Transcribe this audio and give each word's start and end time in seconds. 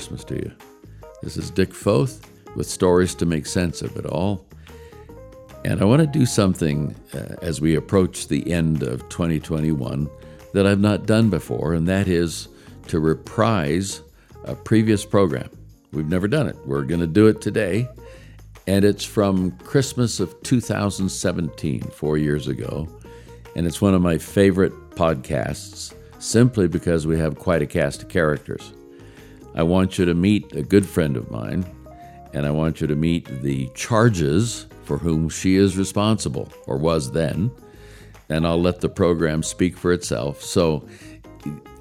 Christmas 0.00 0.24
to 0.24 0.34
you. 0.36 0.50
This 1.22 1.36
is 1.36 1.50
Dick 1.50 1.74
Foth 1.74 2.26
with 2.56 2.66
stories 2.66 3.14
to 3.16 3.26
make 3.26 3.44
sense 3.44 3.82
of 3.82 3.98
it 3.98 4.06
all. 4.06 4.46
And 5.62 5.82
I 5.82 5.84
want 5.84 6.00
to 6.00 6.06
do 6.06 6.24
something 6.24 6.96
uh, 7.12 7.36
as 7.42 7.60
we 7.60 7.74
approach 7.74 8.28
the 8.28 8.50
end 8.50 8.82
of 8.82 9.06
2021 9.10 10.08
that 10.54 10.66
I've 10.66 10.80
not 10.80 11.04
done 11.04 11.28
before, 11.28 11.74
and 11.74 11.86
that 11.86 12.08
is 12.08 12.48
to 12.86 12.98
reprise 12.98 14.00
a 14.44 14.54
previous 14.54 15.04
program. 15.04 15.50
We've 15.92 16.08
never 16.08 16.28
done 16.28 16.48
it. 16.48 16.56
We're 16.64 16.84
going 16.84 17.02
to 17.02 17.06
do 17.06 17.26
it 17.26 17.42
today. 17.42 17.86
And 18.66 18.86
it's 18.86 19.04
from 19.04 19.50
Christmas 19.58 20.18
of 20.18 20.34
2017, 20.44 21.82
four 21.82 22.16
years 22.16 22.48
ago. 22.48 22.88
And 23.54 23.66
it's 23.66 23.82
one 23.82 23.92
of 23.92 24.00
my 24.00 24.16
favorite 24.16 24.72
podcasts 24.92 25.92
simply 26.18 26.68
because 26.68 27.06
we 27.06 27.18
have 27.18 27.38
quite 27.38 27.60
a 27.60 27.66
cast 27.66 28.04
of 28.04 28.08
characters. 28.08 28.72
I 29.54 29.62
want 29.62 29.98
you 29.98 30.04
to 30.04 30.14
meet 30.14 30.54
a 30.54 30.62
good 30.62 30.86
friend 30.86 31.16
of 31.16 31.30
mine, 31.30 31.64
and 32.32 32.46
I 32.46 32.50
want 32.50 32.80
you 32.80 32.86
to 32.86 32.96
meet 32.96 33.42
the 33.42 33.68
charges 33.74 34.66
for 34.84 34.98
whom 34.98 35.28
she 35.28 35.56
is 35.56 35.76
responsible, 35.76 36.52
or 36.66 36.76
was 36.76 37.12
then, 37.12 37.50
and 38.28 38.46
I'll 38.46 38.60
let 38.60 38.80
the 38.80 38.88
program 38.88 39.42
speak 39.42 39.76
for 39.76 39.92
itself. 39.92 40.42
So 40.42 40.86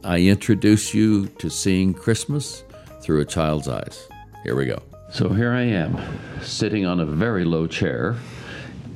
I 0.03 0.19
introduce 0.21 0.93
you 0.93 1.27
to 1.27 1.49
seeing 1.49 1.93
Christmas 1.93 2.63
through 3.01 3.21
a 3.21 3.25
child's 3.25 3.67
eyes. 3.67 4.07
Here 4.43 4.55
we 4.55 4.65
go. 4.65 4.81
So 5.11 5.29
here 5.29 5.51
I 5.51 5.63
am, 5.63 5.97
sitting 6.41 6.85
on 6.85 6.99
a 6.99 7.05
very 7.05 7.43
low 7.43 7.67
chair 7.67 8.15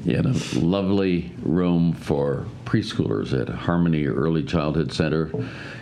in 0.05 0.25
a 0.25 0.33
lovely 0.59 1.31
room 1.41 1.93
for 1.93 2.45
preschoolers 2.65 3.39
at 3.39 3.49
Harmony 3.49 4.05
Early 4.05 4.43
Childhood 4.43 4.91
Center, 4.91 5.31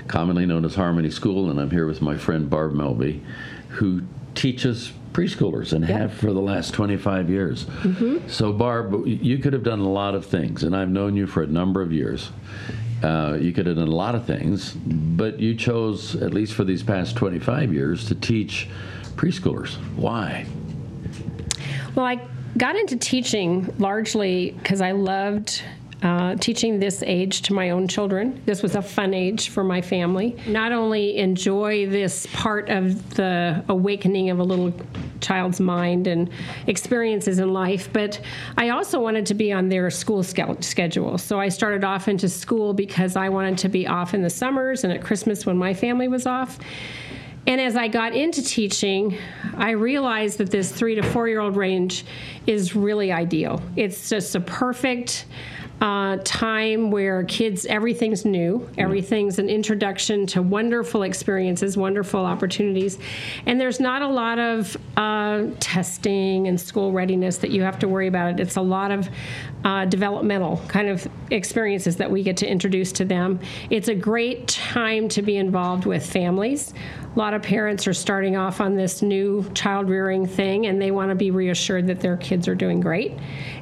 commonly 0.08 0.46
known 0.46 0.66
as 0.66 0.76
Harmony 0.76 1.12
School, 1.12 1.50
and 1.50 1.60
I'm 1.60 1.70
here 1.70 1.86
with 1.86 2.02
my 2.02 2.18
friend 2.18 2.50
Barb 2.50 2.74
Melby, 2.74 3.22
who 3.70 4.04
teaches 4.36 4.92
preschoolers 5.14 5.74
and 5.74 5.84
have 5.84 6.14
for 6.14 6.32
the 6.32 6.40
last 6.40 6.74
25 6.74 7.30
years. 7.30 7.66
Mm-hmm. 7.66 8.28
So, 8.28 8.54
Barb, 8.54 9.06
you 9.06 9.38
could 9.40 9.54
have 9.54 9.64
done 9.64 9.80
a 9.80 9.90
lot 9.90 10.16
of 10.16 10.26
things, 10.26 10.64
and 10.64 10.76
I've 10.76 10.90
known 10.90 11.16
you 11.16 11.28
for 11.28 11.44
a 11.44 11.48
number 11.48 11.82
of 11.82 11.92
years. 11.92 12.32
Uh, 13.04 13.38
you 13.40 13.52
could 13.52 13.66
have 13.66 13.78
done 13.78 13.88
a 13.88 13.96
lot 13.96 14.16
of 14.16 14.26
things, 14.26 14.74
but 14.74 15.40
you 15.40 15.56
chose, 15.56 16.16
at 16.16 16.34
least 16.34 16.54
for 16.54 16.64
these 16.64 16.84
past 16.84 17.16
25 17.16 17.74
years, 17.74 18.08
to 18.08 18.16
teach 18.16 18.70
preschoolers. 19.16 19.76
Why? 19.96 20.46
Well, 21.96 22.06
I 22.06 22.22
got 22.58 22.76
into 22.76 22.96
teaching 22.98 23.74
largely 23.80 24.52
because 24.52 24.82
I 24.82 24.92
loved 24.92 25.64
uh, 26.04 26.36
teaching 26.36 26.80
this 26.80 27.04
age 27.04 27.44
to 27.44 27.54
my 27.54 27.70
own 27.70 27.88
children. 27.88 28.42
This 28.46 28.64
was 28.64 28.76
a 28.76 28.82
fun 28.82 29.14
age 29.14 29.50
for 29.50 29.64
my 29.64 29.82
family. 29.82 30.36
Not 30.48 30.72
only 30.72 31.18
enjoy 31.18 31.88
this 31.88 32.28
part 32.34 32.70
of 32.70 33.14
the 33.16 33.64
awakening 33.70 34.30
of 34.32 34.40
a 34.40 34.44
little 34.44 34.74
child's 35.20 35.60
mind 35.60 36.08
and 36.08 36.30
experiences 36.66 37.38
in 37.38 37.54
life, 37.54 37.92
but 37.94 38.20
I 38.58 38.70
also 38.70 39.00
wanted 39.00 39.28
to 39.28 39.36
be 39.36 39.52
on 39.52 39.70
their 39.70 39.92
school 39.92 40.24
schedule. 40.24 41.18
So 41.20 41.40
I 41.40 41.50
started 41.50 41.84
off 41.84 42.08
into 42.08 42.28
school 42.28 42.74
because 42.74 43.16
I 43.16 43.30
wanted 43.30 43.60
to 43.60 43.70
be 43.70 43.86
off 43.86 44.16
in 44.16 44.24
the 44.24 44.30
summers 44.30 44.84
and 44.84 44.92
at 44.92 45.04
Christmas 45.04 45.46
when 45.46 45.58
my 45.58 45.74
family 45.74 46.08
was 46.08 46.26
off. 46.26 46.58
And 47.48 47.60
as 47.60 47.76
I 47.76 47.88
got 47.88 48.16
into 48.16 48.44
teaching, 48.44 49.18
I 49.56 49.72
realized 49.72 50.38
that 50.38 50.52
this 50.52 50.72
three 50.72 50.96
to 50.96 51.02
four 51.02 51.28
year 51.28 51.40
old 51.40 51.56
range 51.56 52.06
is 52.46 52.76
really 52.76 53.12
ideal. 53.12 53.62
It's 53.76 54.10
just 54.10 54.36
a 54.36 54.40
perfect 54.40 55.26
uh, 55.82 56.18
time 56.24 56.92
where 56.92 57.24
kids, 57.24 57.66
everything's 57.66 58.24
new, 58.24 58.70
everything's 58.78 59.40
an 59.40 59.50
introduction 59.50 60.28
to 60.28 60.42
wonderful 60.42 61.02
experiences, 61.02 61.76
wonderful 61.76 62.24
opportunities. 62.24 63.00
And 63.48 63.60
there's 63.60 63.80
not 63.80 64.04
a 64.04 64.08
lot 64.08 64.38
of 64.38 64.78
uh, 64.96 65.48
testing 65.60 66.48
and 66.48 66.62
school 66.62 66.92
readiness 66.92 67.38
that 67.38 67.50
you 67.50 67.64
have 67.64 67.80
to 67.80 67.88
worry 67.88 68.08
about. 68.08 68.40
It's 68.40 68.58
a 68.58 68.62
lot 68.62 68.92
of 68.92 69.10
uh, 69.64 69.86
developmental 69.86 70.62
kind 70.68 70.88
of 70.88 71.08
experiences 71.32 71.96
that 71.98 72.12
we 72.12 72.22
get 72.22 72.38
to 72.38 72.48
introduce 72.48 72.92
to 72.94 73.06
them. 73.06 73.40
It's 73.72 73.88
a 73.88 73.96
great 73.96 74.48
time 74.48 75.10
to 75.10 75.24
be 75.24 75.38
involved 75.38 75.86
with 75.86 76.06
families. 76.06 76.74
A 77.14 77.20
lot 77.20 77.34
of 77.34 77.42
parents 77.42 77.88
are 77.88 77.94
starting 77.94 78.38
off 78.38 78.62
on 78.62 78.76
this 78.76 79.02
new 79.02 79.44
child 79.54 79.90
rearing 79.90 80.26
thing 80.26 80.68
and 80.68 80.82
they 80.82 80.92
want 80.92 81.10
to 81.10 81.16
be 81.16 81.30
reassured 81.30 81.88
that 81.88 82.00
their 82.00 82.16
kids 82.16 82.48
are 82.48 82.56
doing 82.56 82.80
great 82.80 83.18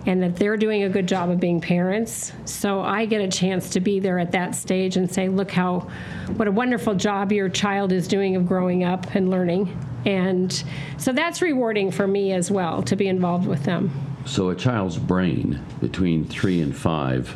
and 0.06 0.22
that 0.22 0.36
they're 0.36 0.56
doing 0.56 0.84
a 0.84 0.90
good 0.90 1.08
job 1.08 1.32
of 1.32 1.40
being 1.40 1.60
parents. 1.60 2.32
So 2.46 2.82
I 2.82 3.06
get 3.06 3.22
a 3.22 3.28
chance 3.28 3.72
to 3.72 3.80
be 3.80 4.00
there 4.00 4.20
at 4.20 4.32
that 4.34 4.54
stage 4.54 4.98
and 4.98 5.12
say, 5.12 5.30
look 5.30 5.50
how, 5.50 5.90
what 6.36 6.48
a 6.48 6.52
wonderful 6.52 6.94
job 6.94 7.32
your 7.32 7.50
child 7.50 7.92
is 7.92 8.08
doing 8.08 8.36
of 8.36 8.48
growing 8.48 8.84
up 8.84 9.16
and 9.16 9.32
learning. 9.32 9.76
And 10.06 10.64
so 10.98 11.12
that's 11.12 11.42
rewarding 11.42 11.90
for 11.90 12.06
me 12.06 12.34
as 12.34 12.52
well 12.52 12.84
to 12.84 12.96
be 12.96 13.08
involved 13.08 13.48
with 13.48 13.64
them. 13.64 13.92
So 14.26 14.50
a 14.50 14.56
child's 14.56 15.00
brain 15.00 15.60
between 15.82 16.24
three 16.24 16.62
and 16.62 16.76
five, 16.76 17.36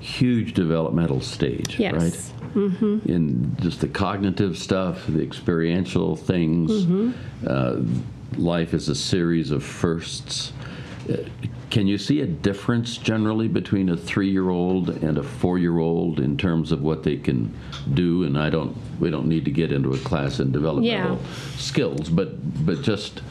huge 0.00 0.54
developmental 0.54 1.20
stage, 1.20 1.78
yes. 1.78 1.94
right? 1.94 2.41
Mm-hmm. 2.54 3.08
In 3.08 3.56
just 3.60 3.80
the 3.80 3.88
cognitive 3.88 4.58
stuff, 4.58 5.06
the 5.06 5.22
experiential 5.22 6.16
things. 6.16 6.84
Mm-hmm. 6.84 7.12
Uh, 7.46 8.40
life 8.40 8.74
is 8.74 8.88
a 8.88 8.94
series 8.94 9.50
of 9.50 9.62
firsts. 9.62 10.52
Uh, 11.10 11.16
can 11.70 11.86
you 11.86 11.96
see 11.96 12.20
a 12.20 12.26
difference 12.26 12.98
generally 12.98 13.48
between 13.48 13.88
a 13.88 13.96
three-year-old 13.96 14.90
and 14.90 15.16
a 15.16 15.22
four-year-old 15.22 16.20
in 16.20 16.36
terms 16.36 16.70
of 16.70 16.82
what 16.82 17.02
they 17.02 17.16
can 17.16 17.52
do? 17.94 18.24
And 18.24 18.38
I 18.38 18.50
don't, 18.50 18.76
we 19.00 19.10
don't 19.10 19.26
need 19.26 19.46
to 19.46 19.50
get 19.50 19.72
into 19.72 19.92
a 19.94 19.98
class 19.98 20.38
in 20.38 20.52
developmental 20.52 21.16
yeah. 21.16 21.56
skills, 21.56 22.10
but 22.10 22.66
but 22.66 22.82
just 22.82 23.22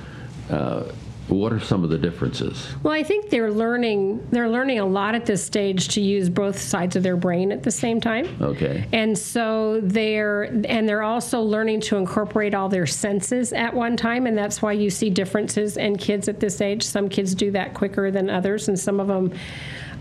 uh, 0.50 0.86
what 1.32 1.54
are 1.54 1.60
some 1.60 1.84
of 1.84 1.90
the 1.90 1.98
differences? 1.98 2.68
Well, 2.84 2.94
I 2.94 3.04
think 3.04 3.30
they're 3.30 3.52
learning 3.52 4.28
they're 4.32 4.50
learning 4.50 4.80
a 4.80 4.86
lot 4.86 5.16
at 5.16 5.26
this 5.26 5.44
stage 5.44 5.90
to 5.90 6.02
use 6.02 6.30
both 6.30 6.60
sides 6.60 6.96
of 6.96 7.04
their 7.04 7.18
brain 7.18 7.52
at 7.52 7.64
the 7.64 7.72
same 7.72 8.02
time. 8.02 8.28
Okay. 8.42 8.86
And 8.92 9.18
so 9.18 9.80
they're 9.82 10.44
and 10.44 10.88
they're 10.88 11.04
also 11.04 11.42
learning 11.42 11.82
to 11.82 11.98
incorporate 11.98 12.54
all 12.54 12.70
their 12.70 12.88
senses 12.88 13.54
at 13.54 13.74
one 13.74 13.98
time 13.98 14.28
and 14.28 14.38
that's 14.38 14.62
why 14.62 14.74
you 14.74 14.90
see 14.90 15.10
differences 15.10 15.78
in 15.78 15.98
kids 15.98 16.28
at 16.28 16.40
this 16.40 16.62
age. 16.62 16.84
Some 16.84 17.10
kids 17.10 17.34
do 17.34 17.52
that 17.52 17.74
quicker 17.74 18.12
than 18.12 18.30
others 18.30 18.68
and 18.68 18.80
some 18.80 19.00
of 19.00 19.08
them 19.08 19.34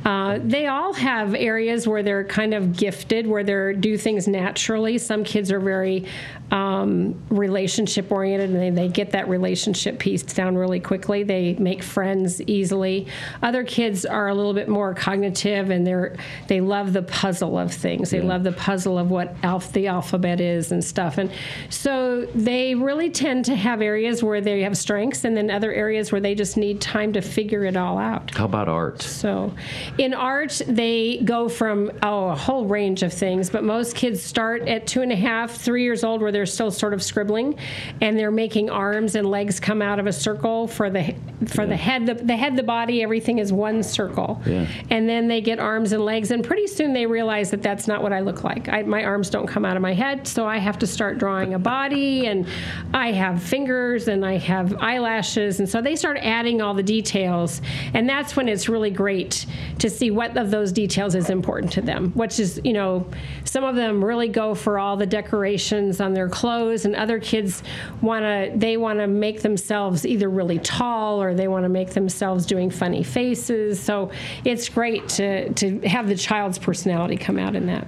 uh, 0.04 0.38
they 0.42 0.66
all 0.66 0.94
have 0.94 1.34
areas 1.34 1.86
where 1.86 2.02
they're 2.02 2.24
kind 2.24 2.54
of 2.54 2.74
gifted, 2.74 3.26
where 3.26 3.44
they 3.44 3.74
do 3.78 3.98
things 3.98 4.26
naturally. 4.26 4.96
Some 4.96 5.24
kids 5.24 5.52
are 5.52 5.60
very 5.60 6.06
um, 6.50 7.14
relationship 7.28 8.10
oriented 8.10 8.50
and 8.50 8.60
they, 8.60 8.70
they 8.70 8.88
get 8.88 9.12
that 9.12 9.28
relationship 9.28 9.98
piece 9.98 10.22
down 10.22 10.56
really 10.56 10.80
quickly. 10.80 11.22
They 11.22 11.54
make 11.54 11.82
friends 11.82 12.40
easily. 12.42 13.06
Other 13.42 13.64
kids 13.64 14.04
are 14.04 14.28
a 14.28 14.34
little 14.34 14.54
bit 14.54 14.68
more 14.68 14.94
cognitive 14.94 15.70
and 15.70 15.86
they're 15.86 16.16
they 16.48 16.60
love 16.60 16.92
the 16.92 17.02
puzzle 17.02 17.58
of 17.58 17.72
things. 17.72 18.10
They 18.10 18.18
yeah. 18.18 18.24
love 18.24 18.42
the 18.42 18.52
puzzle 18.52 18.98
of 18.98 19.10
what 19.10 19.34
alph- 19.42 19.72
the 19.72 19.86
alphabet 19.86 20.40
is 20.40 20.72
and 20.72 20.82
stuff. 20.82 21.18
And 21.18 21.30
so 21.68 22.26
they 22.34 22.74
really 22.74 23.10
tend 23.10 23.44
to 23.46 23.54
have 23.54 23.80
areas 23.80 24.22
where 24.22 24.40
they 24.40 24.62
have 24.62 24.76
strengths 24.76 25.24
and 25.24 25.36
then 25.36 25.50
other 25.50 25.72
areas 25.72 26.10
where 26.10 26.20
they 26.20 26.34
just 26.34 26.56
need 26.56 26.80
time 26.80 27.12
to 27.12 27.20
figure 27.20 27.64
it 27.64 27.76
all 27.76 27.98
out. 27.98 28.34
How 28.34 28.46
about 28.46 28.68
art? 28.68 29.02
So 29.02 29.54
in 29.98 30.14
art, 30.14 30.60
they 30.66 31.18
go 31.18 31.48
from 31.48 31.92
oh, 32.02 32.28
a 32.28 32.34
whole 32.34 32.66
range 32.66 33.02
of 33.02 33.12
things, 33.12 33.50
but 33.50 33.62
most 33.62 33.94
kids 33.94 34.22
start 34.22 34.66
at 34.68 34.86
two 34.86 35.02
and 35.02 35.12
a 35.12 35.16
half, 35.16 35.52
three 35.52 35.84
years 35.84 36.02
old 36.02 36.20
where 36.20 36.32
they're 36.32 36.39
still 36.46 36.70
sort 36.70 36.94
of 36.94 37.02
scribbling 37.02 37.56
and 38.00 38.18
they're 38.18 38.30
making 38.30 38.70
arms 38.70 39.14
and 39.14 39.28
legs 39.30 39.60
come 39.60 39.82
out 39.82 39.98
of 39.98 40.06
a 40.06 40.12
circle 40.12 40.66
for 40.66 40.90
the 40.90 41.14
for 41.46 41.62
yeah. 41.62 41.68
the 41.68 41.76
head 41.76 42.06
the, 42.06 42.14
the 42.14 42.36
head 42.36 42.56
the 42.56 42.62
body 42.62 43.02
everything 43.02 43.38
is 43.38 43.52
one 43.52 43.82
circle 43.82 44.40
yeah. 44.46 44.66
and 44.90 45.08
then 45.08 45.28
they 45.28 45.40
get 45.40 45.58
arms 45.58 45.92
and 45.92 46.04
legs 46.04 46.30
and 46.30 46.44
pretty 46.44 46.66
soon 46.66 46.92
they 46.92 47.06
realize 47.06 47.50
that 47.50 47.62
that's 47.62 47.86
not 47.86 48.02
what 48.02 48.12
I 48.12 48.20
look 48.20 48.44
like 48.44 48.68
I, 48.68 48.82
my 48.82 49.04
arms 49.04 49.30
don't 49.30 49.46
come 49.46 49.64
out 49.64 49.76
of 49.76 49.82
my 49.82 49.94
head 49.94 50.26
so 50.26 50.46
I 50.46 50.58
have 50.58 50.78
to 50.80 50.86
start 50.86 51.18
drawing 51.18 51.54
a 51.54 51.58
body 51.58 52.26
and 52.26 52.46
I 52.92 53.12
have 53.12 53.42
fingers 53.42 54.08
and 54.08 54.24
I 54.24 54.36
have 54.38 54.76
eyelashes 54.80 55.60
and 55.60 55.68
so 55.68 55.80
they 55.80 55.96
start 55.96 56.18
adding 56.18 56.60
all 56.60 56.74
the 56.74 56.82
details 56.82 57.62
and 57.94 58.08
that's 58.08 58.36
when 58.36 58.48
it's 58.48 58.68
really 58.68 58.90
great 58.90 59.46
to 59.78 59.88
see 59.88 60.10
what 60.10 60.36
of 60.36 60.50
those 60.50 60.72
details 60.72 61.14
is 61.14 61.30
important 61.30 61.72
to 61.72 61.80
them 61.80 62.10
which 62.12 62.38
is 62.38 62.60
you 62.64 62.72
know 62.72 63.06
some 63.44 63.64
of 63.64 63.76
them 63.76 64.04
really 64.04 64.28
go 64.28 64.54
for 64.54 64.78
all 64.78 64.96
the 64.96 65.06
decorations 65.06 66.00
on 66.00 66.14
their 66.14 66.28
clothes 66.30 66.84
and 66.84 66.94
other 66.94 67.18
kids 67.18 67.62
want 68.00 68.22
to 68.22 68.52
they 68.56 68.76
want 68.76 68.98
to 68.98 69.06
make 69.06 69.42
themselves 69.42 70.06
either 70.06 70.28
really 70.28 70.58
tall 70.58 71.22
or 71.22 71.34
they 71.34 71.48
want 71.48 71.64
to 71.64 71.68
make 71.68 71.90
themselves 71.90 72.46
doing 72.46 72.70
funny 72.70 73.02
faces 73.02 73.80
so 73.80 74.10
it's 74.44 74.68
great 74.68 75.08
to 75.08 75.52
to 75.54 75.80
have 75.80 76.08
the 76.08 76.16
child's 76.16 76.58
personality 76.58 77.16
come 77.16 77.38
out 77.38 77.54
in 77.54 77.66
that 77.66 77.86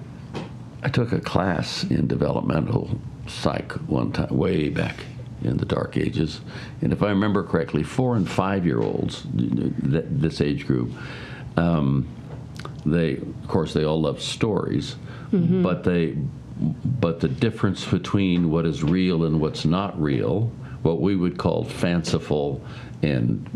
i 0.82 0.88
took 0.88 1.12
a 1.12 1.20
class 1.20 1.84
in 1.84 2.06
developmental 2.06 2.90
psych 3.26 3.72
one 3.88 4.12
time 4.12 4.28
way 4.36 4.68
back 4.68 4.96
in 5.42 5.56
the 5.56 5.64
dark 5.64 5.96
ages 5.96 6.40
and 6.82 6.92
if 6.92 7.02
i 7.02 7.08
remember 7.08 7.42
correctly 7.42 7.82
four 7.82 8.16
and 8.16 8.28
five 8.28 8.66
year 8.66 8.80
olds 8.80 9.24
this 9.32 10.40
age 10.40 10.66
group 10.66 10.90
um, 11.56 12.08
they 12.86 13.16
of 13.16 13.48
course 13.48 13.72
they 13.72 13.84
all 13.84 14.00
love 14.00 14.20
stories 14.20 14.96
mm-hmm. 15.30 15.62
but 15.62 15.84
they 15.84 16.16
but 17.00 17.20
the 17.20 17.28
difference 17.28 17.84
between 17.84 18.50
what 18.50 18.66
is 18.66 18.82
real 18.82 19.24
and 19.24 19.40
what's 19.40 19.64
not 19.64 20.00
real, 20.00 20.52
what 20.82 21.00
we 21.00 21.16
would 21.16 21.38
call 21.38 21.64
fanciful 21.64 22.60
and 23.02 23.48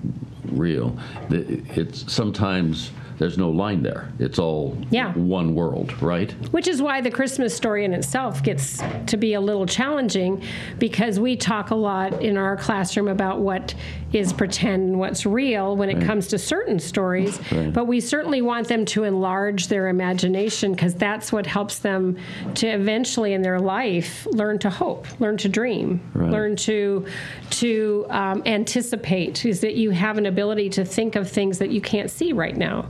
real, 0.52 0.96
it's 1.30 2.10
sometimes 2.12 2.90
there's 3.18 3.38
no 3.38 3.50
line 3.50 3.82
there. 3.82 4.08
It's 4.18 4.38
all 4.38 4.76
Yeah. 4.90 5.12
one 5.14 5.54
world, 5.54 6.00
right? 6.02 6.32
Which 6.52 6.68
is 6.68 6.82
why 6.82 7.00
the 7.00 7.10
Christmas 7.10 7.54
story 7.54 7.84
in 7.84 7.94
itself 7.94 8.42
gets 8.42 8.82
to 9.06 9.16
be 9.16 9.34
a 9.34 9.40
little 9.40 9.66
challenging 9.66 10.42
because 10.78 11.18
we 11.18 11.36
talk 11.36 11.70
a 11.70 11.74
lot 11.74 12.22
in 12.22 12.36
our 12.36 12.56
classroom 12.56 13.08
about 13.08 13.40
what 13.40 13.74
is 14.12 14.32
pretend 14.32 14.82
and 14.90 14.98
what's 14.98 15.26
real 15.26 15.76
when 15.76 15.90
it 15.90 16.00
comes 16.00 16.28
to 16.28 16.38
certain 16.38 16.78
stories. 16.78 17.40
Right. 17.52 17.72
But 17.72 17.86
we 17.86 18.00
certainly 18.00 18.40
want 18.40 18.68
them 18.68 18.84
to 18.86 19.04
enlarge 19.04 19.68
their 19.68 19.88
imagination 19.88 20.72
because 20.72 20.94
that's 20.94 21.32
what 21.32 21.46
helps 21.46 21.80
them 21.80 22.16
to 22.54 22.66
eventually 22.66 23.32
in 23.34 23.42
their 23.42 23.58
life 23.58 24.26
learn 24.30 24.58
to 24.60 24.70
hope, 24.70 25.06
learn 25.20 25.36
to 25.38 25.48
dream, 25.48 26.00
Right. 26.14 26.30
learn 26.30 26.56
to 26.56 27.04
to 27.50 28.06
um, 28.10 28.42
anticipate. 28.46 29.44
Is 29.44 29.60
that 29.60 29.74
you 29.74 29.90
have 29.90 30.18
an 30.18 30.26
ability 30.26 30.68
to 30.70 30.84
think 30.84 31.16
of 31.16 31.28
things 31.30 31.58
that 31.58 31.70
you 31.70 31.80
can't 31.80 32.10
see 32.10 32.32
right 32.32 32.56
now, 32.56 32.86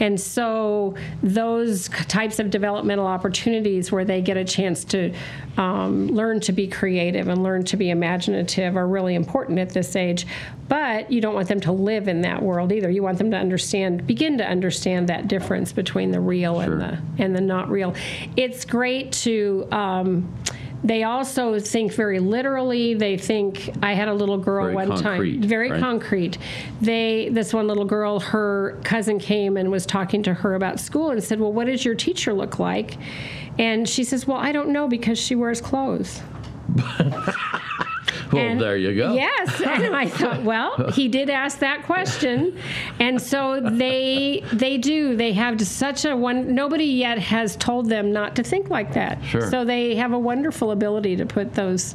and 0.00 0.20
so 0.20 0.94
those 1.22 1.88
types 1.88 2.38
of 2.38 2.50
developmental 2.50 3.06
opportunities 3.06 3.90
where 3.90 4.04
they 4.04 4.20
get 4.20 4.36
a 4.36 4.44
chance 4.44 4.84
to 4.84 5.14
um, 5.56 6.08
learn 6.08 6.40
to 6.40 6.52
be 6.52 6.66
creative 6.66 7.28
and 7.28 7.42
learn 7.42 7.64
to 7.64 7.76
be 7.76 7.90
imaginative 7.90 8.76
are 8.76 8.86
really 8.86 9.14
important 9.14 9.58
at 9.58 9.70
this 9.70 9.96
age. 9.96 10.26
But 10.68 11.10
you 11.10 11.20
don't 11.20 11.34
want 11.34 11.48
them 11.48 11.60
to 11.60 11.72
live 11.72 12.08
in 12.08 12.22
that 12.22 12.42
world 12.42 12.72
either. 12.72 12.90
You 12.90 13.02
want 13.02 13.18
them 13.18 13.30
to 13.30 13.36
understand, 13.36 14.06
begin 14.06 14.38
to 14.38 14.44
understand 14.44 15.08
that 15.08 15.28
difference 15.28 15.72
between 15.72 16.10
the 16.10 16.20
real 16.20 16.60
Sure. 16.60 16.72
and 16.72 16.80
the 16.80 16.98
and 17.18 17.36
the 17.36 17.40
not 17.40 17.70
real. 17.70 17.94
It's 18.36 18.64
great 18.64 19.12
to. 19.12 19.66
Um, 19.72 20.32
they 20.86 21.02
also 21.02 21.58
think 21.58 21.92
very 21.92 22.20
literally. 22.20 22.94
They 22.94 23.16
think 23.16 23.70
I 23.82 23.94
had 23.94 24.06
a 24.08 24.14
little 24.14 24.38
girl 24.38 24.64
Very 24.66 24.74
one 24.74 24.88
concrete, 24.88 25.40
time, 25.40 25.48
very 25.48 25.70
right? 25.70 25.80
concrete. 25.80 26.38
They 26.80 27.28
this 27.30 27.52
one 27.52 27.66
little 27.66 27.84
girl, 27.84 28.20
her 28.20 28.78
cousin 28.84 29.18
came 29.18 29.56
and 29.56 29.70
was 29.70 29.84
talking 29.84 30.22
to 30.22 30.32
her 30.34 30.54
about 30.54 30.78
school 30.78 31.10
and 31.10 31.22
said, 31.22 31.40
"Well, 31.40 31.52
what 31.52 31.66
does 31.66 31.84
your 31.84 31.96
teacher 31.96 32.32
look 32.32 32.58
like?" 32.60 32.96
And 33.58 33.88
she 33.88 34.04
says, 34.04 34.26
"Well, 34.26 34.38
I 34.38 34.52
don't 34.52 34.68
know 34.68 34.86
because 34.86 35.18
she 35.18 35.34
wears 35.34 35.60
clothes." 35.60 36.22
Well, 38.32 38.42
And- 38.42 38.60
there 38.60 38.76
you 38.76 38.94
go. 38.94 39.14
Yes, 39.14 39.60
and 39.66 39.94
I 39.94 40.06
thought, 40.06 40.42
well, 40.42 40.90
he 40.90 41.08
did 41.08 41.30
ask 41.30 41.58
that 41.60 41.84
question, 41.84 42.58
and 43.00 43.20
so 43.20 43.60
they 43.60 44.42
they 44.52 44.78
do. 44.78 45.16
They 45.16 45.32
have 45.32 45.60
such 45.66 46.04
a 46.04 46.16
one. 46.16 46.54
Nobody 46.54 46.84
yet 46.84 47.18
has 47.18 47.56
told 47.56 47.88
them 47.88 48.12
not 48.12 48.36
to 48.36 48.42
think 48.42 48.70
like 48.70 48.92
that. 48.94 49.24
Sure. 49.24 49.50
So 49.50 49.64
they 49.64 49.94
have 49.96 50.12
a 50.12 50.18
wonderful 50.18 50.70
ability 50.70 51.16
to 51.16 51.26
put 51.26 51.54
those 51.54 51.94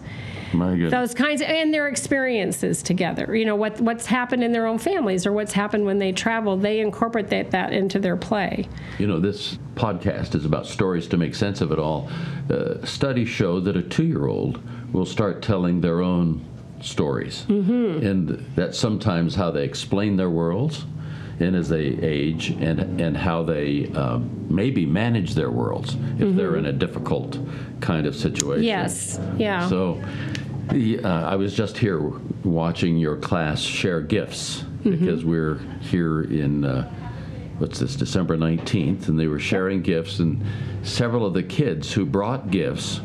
My 0.54 0.72
goodness. 0.72 0.92
those 0.92 1.14
kinds 1.14 1.42
of, 1.42 1.48
and 1.48 1.74
their 1.74 1.88
experiences 1.88 2.84
together. 2.84 3.36
You 3.36 3.46
know 3.46 3.56
what 3.56 3.80
what's 3.82 4.06
happened 4.06 4.44
in 4.44 4.52
their 4.52 4.68
own 4.68 4.78
families 4.78 5.26
or 5.26 5.32
what's 5.32 5.54
happened 5.54 5.86
when 5.86 6.00
they 6.00 6.12
travel. 6.12 6.58
They 6.58 6.80
incorporate 6.80 7.30
that, 7.30 7.52
that 7.52 7.74
into 7.74 8.00
their 8.00 8.18
play. 8.18 8.68
You 9.00 9.08
know, 9.08 9.20
this 9.20 9.58
podcast 9.76 10.36
is 10.36 10.46
about 10.46 10.68
stories 10.68 11.08
to 11.08 11.18
make 11.18 11.36
sense 11.36 11.62
of 11.62 11.72
it 11.72 11.80
all. 11.80 12.10
Uh, 12.50 12.86
studies 12.86 13.30
show 13.30 13.60
that 13.62 13.76
a 13.78 13.82
two 13.82 14.06
year 14.06 14.28
old 14.28 14.62
will 14.94 15.06
start 15.06 15.42
telling 15.42 15.82
their 15.82 16.02
own 16.02 16.46
stories. 16.82 17.46
Mm-hmm. 17.48 18.06
And 18.06 18.46
that's 18.56 18.78
sometimes 18.78 19.36
how 19.36 19.52
they 19.52 19.64
explain 19.64 20.18
their 20.18 20.30
worlds 20.30 20.86
and 21.40 21.56
as 21.56 21.70
they 21.70 21.86
age 22.02 22.50
and, 22.50 23.02
and 23.02 23.18
how 23.18 23.44
they 23.44 23.88
um, 23.94 24.48
maybe 24.50 24.86
manage 24.86 25.34
their 25.34 25.50
worlds 25.50 25.96
if 26.20 26.36
they're 26.36 26.56
in 26.56 26.68
a 26.68 26.72
difficult 26.72 27.40
kind 27.80 28.06
of 28.06 28.16
situation. 28.16 28.64
Yes. 28.64 29.20
Yeah. 29.38 29.68
So, 29.68 30.02
the, 30.72 31.00
uh, 31.04 31.30
I 31.30 31.36
was 31.36 31.54
just 31.54 31.78
here 31.78 32.00
watching 32.44 32.98
your 32.98 33.18
class 33.18 33.62
share 33.62 34.02
gifts 34.02 34.64
because 34.84 35.24
we're 35.24 35.60
here 35.82 36.22
in 36.24 36.66
uh, 36.66 36.92
what's 37.60 37.80
this 37.80 37.96
December 37.96 38.36
nineteenth, 38.38 39.08
and 39.08 39.20
they 39.20 39.28
were 39.28 39.40
sharing 39.40 39.82
gifts, 39.82 40.20
and 40.20 40.44
several 40.84 41.26
of 41.26 41.34
the 41.34 41.44
kids 41.44 41.94
who 41.94 42.06
brought 42.06 42.50
gifts 42.50 43.00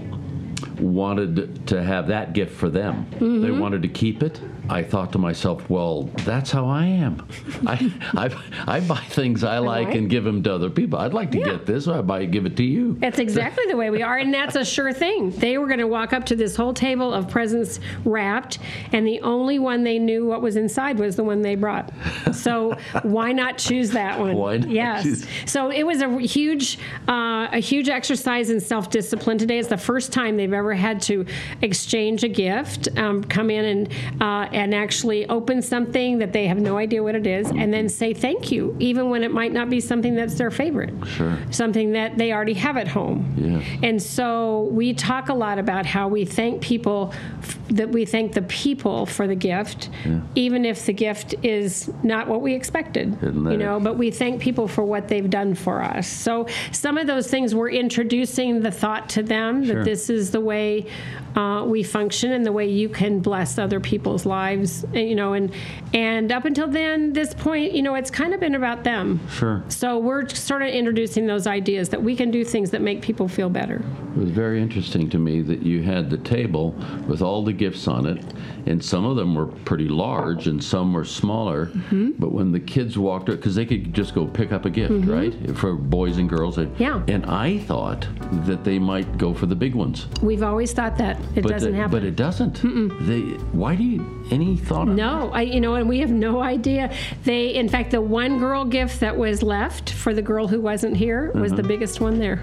wanted 0.80 1.66
to 1.66 1.82
have 1.82 2.08
that 2.08 2.32
gift 2.32 2.54
for 2.54 2.70
them. 2.70 3.06
They 3.42 3.50
wanted 3.50 3.82
to 3.82 3.88
keep 3.88 4.22
it. 4.22 4.40
I 4.68 4.82
thought 4.82 5.12
to 5.12 5.18
myself, 5.18 5.68
well, 5.70 6.04
that's 6.24 6.50
how 6.50 6.66
I 6.66 6.86
am. 6.86 7.26
I, 7.66 7.92
I, 8.14 8.76
I 8.76 8.80
buy 8.80 9.00
things 9.00 9.44
I 9.44 9.58
like 9.58 9.88
Right. 9.88 9.96
and 9.96 10.10
give 10.10 10.24
them 10.24 10.42
to 10.44 10.54
other 10.54 10.70
people. 10.70 10.98
I'd 10.98 11.14
like 11.14 11.30
to 11.32 11.38
Yeah. 11.38 11.44
get 11.44 11.66
this, 11.66 11.84
so 11.84 11.96
I 11.96 12.02
buy 12.02 12.24
give 12.24 12.46
it 12.46 12.56
to 12.56 12.64
you. 12.64 12.96
That's 13.00 13.18
exactly 13.18 13.64
the 13.68 13.76
way 13.76 13.90
we 13.90 14.02
are, 14.02 14.16
and 14.18 14.32
that's 14.34 14.56
a 14.56 14.64
sure 14.64 14.92
thing. 14.92 15.30
They 15.30 15.58
were 15.58 15.66
going 15.66 15.78
to 15.78 15.86
walk 15.86 16.12
up 16.12 16.24
to 16.26 16.36
this 16.36 16.56
whole 16.56 16.74
table 16.74 17.12
of 17.12 17.28
presents 17.28 17.78
wrapped, 18.04 18.58
and 18.92 19.06
the 19.06 19.20
only 19.20 19.58
one 19.58 19.84
they 19.84 19.98
knew 19.98 20.26
what 20.26 20.42
was 20.42 20.56
inside 20.56 20.98
was 20.98 21.16
the 21.16 21.24
one 21.24 21.42
they 21.42 21.54
brought. 21.54 21.92
So 22.32 22.76
why 23.02 23.32
not 23.32 23.58
choose 23.58 23.90
that 23.92 24.18
one? 24.18 24.34
Why 24.34 24.56
not 24.58 24.70
Yes. 24.70 25.02
choose- 25.04 25.26
So 25.46 25.70
it 25.70 25.84
was 25.84 26.02
a 26.02 26.18
huge, 26.20 26.78
uh, 27.08 27.48
a 27.52 27.60
huge 27.60 27.88
exercise 27.88 28.50
in 28.50 28.60
self-discipline 28.60 29.38
today. 29.38 29.58
It's 29.58 29.68
the 29.68 29.76
first 29.76 30.12
time 30.12 30.36
they've 30.36 30.52
ever 30.52 30.74
had 30.74 31.00
to 31.02 31.24
exchange 31.62 32.24
a 32.24 32.28
gift, 32.28 32.88
um, 32.96 33.22
come 33.24 33.50
in 33.50 33.64
and 33.64 33.88
uh, 34.20 34.48
and 34.56 34.74
actually 34.74 35.28
open 35.28 35.60
something 35.60 36.18
that 36.18 36.32
they 36.32 36.46
have 36.48 36.58
no 36.58 36.78
idea 36.78 37.02
what 37.02 37.14
it 37.14 37.26
is, 37.26 37.50
and 37.50 37.72
then 37.72 37.90
say 37.90 38.14
thank 38.14 38.50
you, 38.50 38.74
even 38.80 39.10
when 39.10 39.22
it 39.22 39.30
might 39.30 39.52
not 39.52 39.68
be 39.68 39.80
something 39.80 40.14
that's 40.16 40.34
their 40.36 40.50
favorite 40.50 40.94
Sure. 41.06 41.36
something 41.50 41.92
that 41.92 42.16
they 42.16 42.32
already 42.32 42.54
have 42.54 42.78
at 42.78 42.88
home. 42.88 43.34
Yes. 43.36 43.62
And 43.82 44.02
so 44.02 44.68
we 44.72 44.94
talk 44.94 45.28
a 45.28 45.34
lot 45.34 45.58
about 45.58 45.84
how 45.84 46.08
we 46.08 46.24
thank 46.24 46.62
people, 46.62 47.12
f- 47.42 47.58
that 47.68 47.88
we 47.88 48.04
thank 48.04 48.32
the 48.32 48.42
people 48.42 49.06
for 49.06 49.26
the 49.26 49.34
gift, 49.34 49.90
even 50.34 50.64
if 50.64 50.86
the 50.86 50.92
gift 50.92 51.34
is 51.42 51.90
not 52.02 52.28
what 52.28 52.40
we 52.42 52.54
expected. 52.54 53.16
You 53.22 53.56
know, 53.56 53.80
but 53.80 53.96
we 53.96 54.10
thank 54.10 54.40
people 54.40 54.68
for 54.68 54.84
what 54.84 55.08
they've 55.08 55.28
done 55.28 55.54
for 55.54 55.82
us. 55.82 56.06
So 56.06 56.46
some 56.72 56.96
of 56.98 57.06
those 57.06 57.28
things 57.28 57.54
we're 57.54 57.70
introducing 57.70 58.60
the 58.60 58.70
thought 58.70 59.08
to 59.10 59.22
them 59.22 59.64
Sure. 59.64 59.76
that 59.76 59.84
this 59.84 60.10
is 60.10 60.30
the 60.30 60.40
way 60.40 60.86
uh, 61.34 61.64
we 61.66 61.82
function 61.82 62.32
and 62.32 62.46
the 62.46 62.52
way 62.52 62.66
you 62.66 62.88
can 62.88 63.20
bless 63.20 63.58
other 63.58 63.78
people's 63.80 64.24
lives. 64.24 64.84
and, 64.84 65.08
You 65.08 65.14
know, 65.14 65.32
and 65.34 65.52
and 65.92 66.32
up 66.32 66.44
until 66.44 66.68
then, 66.68 67.12
this 67.12 67.34
point, 67.34 67.72
you 67.72 67.82
know, 67.82 67.94
it's 67.94 68.10
kind 68.10 68.32
of 68.34 68.40
been 68.40 68.54
about 68.54 68.84
them. 68.84 69.20
Sure. 69.30 69.62
So 69.68 69.98
we're 69.98 70.28
sort 70.28 70.62
of 70.62 70.68
introducing 70.68 71.26
those 71.26 71.46
ideas 71.46 71.88
that 71.90 72.02
we 72.02 72.16
can 72.16 72.30
do 72.30 72.44
things 72.44 72.70
that 72.70 72.80
make 72.80 73.02
people 73.02 73.28
feel 73.28 73.48
better. 73.50 73.82
It 74.16 74.18
was 74.20 74.30
very 74.30 74.60
interesting 74.62 75.10
to 75.10 75.18
me 75.18 75.42
that 75.42 75.62
you 75.62 75.82
had 75.82 76.08
the 76.10 76.16
table 76.18 76.74
with 77.06 77.20
all 77.22 77.42
the 77.44 77.52
gifts 77.58 77.88
on 77.88 78.06
it, 78.06 78.22
and 78.66 78.82
some 78.84 79.04
of 79.04 79.16
them 79.16 79.34
were 79.34 79.46
pretty 79.46 79.88
large 79.88 80.46
and 80.46 80.62
some 80.62 80.92
were 80.92 81.04
smaller. 81.04 81.66
Mm-hmm. 81.66 82.10
But 82.18 82.32
when 82.32 82.52
the 82.52 82.60
kids 82.60 82.96
walked 82.98 83.28
up, 83.28 83.36
because 83.36 83.54
they 83.54 83.66
could 83.66 83.92
just 83.94 84.14
go 84.14 84.26
pick 84.26 84.52
up 84.52 84.64
a 84.64 84.70
gift, 84.70 85.06
right, 85.06 85.34
for 85.56 85.74
boys 85.74 86.18
and 86.18 86.28
girls. 86.28 86.56
Mm-hmm. 86.56 86.82
Yeah. 86.82 87.02
And 87.08 87.26
I 87.26 87.58
thought 87.58 88.06
that 88.46 88.64
they 88.64 88.78
might 88.78 89.18
go 89.18 89.32
for 89.34 89.46
the 89.46 89.56
big 89.56 89.74
ones, 89.74 90.06
We've 90.22 90.42
always 90.42 90.72
thought 90.72 90.96
that 90.98 91.18
it 91.34 91.42
but 91.42 91.48
doesn't 91.52 91.72
the- 91.72 91.76
happen. 91.78 91.90
But 91.92 92.04
it 92.04 92.16
doesn't. 92.16 92.60
They. 93.06 93.20
Why 93.52 93.74
do 93.76 93.82
you 93.84 94.26
any 94.30 94.56
thought? 94.56 94.88
on 94.88 94.96
no, 94.96 95.30
I, 95.32 95.42
you 95.42 95.60
know, 95.60 95.74
and 95.76 95.88
we 95.88 96.00
have 96.00 96.10
no 96.10 96.42
idea. 96.42 96.92
They, 97.24 97.54
in 97.54 97.68
fact, 97.68 97.90
the 97.92 98.00
one 98.00 98.38
girl 98.38 98.64
gift 98.64 99.00
that 99.00 99.16
was 99.16 99.42
left 99.42 99.90
for 99.90 100.12
the 100.12 100.22
girl 100.22 100.48
who 100.48 100.60
wasn't 100.60 100.96
here 100.96 101.30
was 101.32 101.52
Mm-hmm. 101.52 101.56
the 101.56 101.62
biggest 101.68 102.00
one 102.00 102.18
there. 102.18 102.42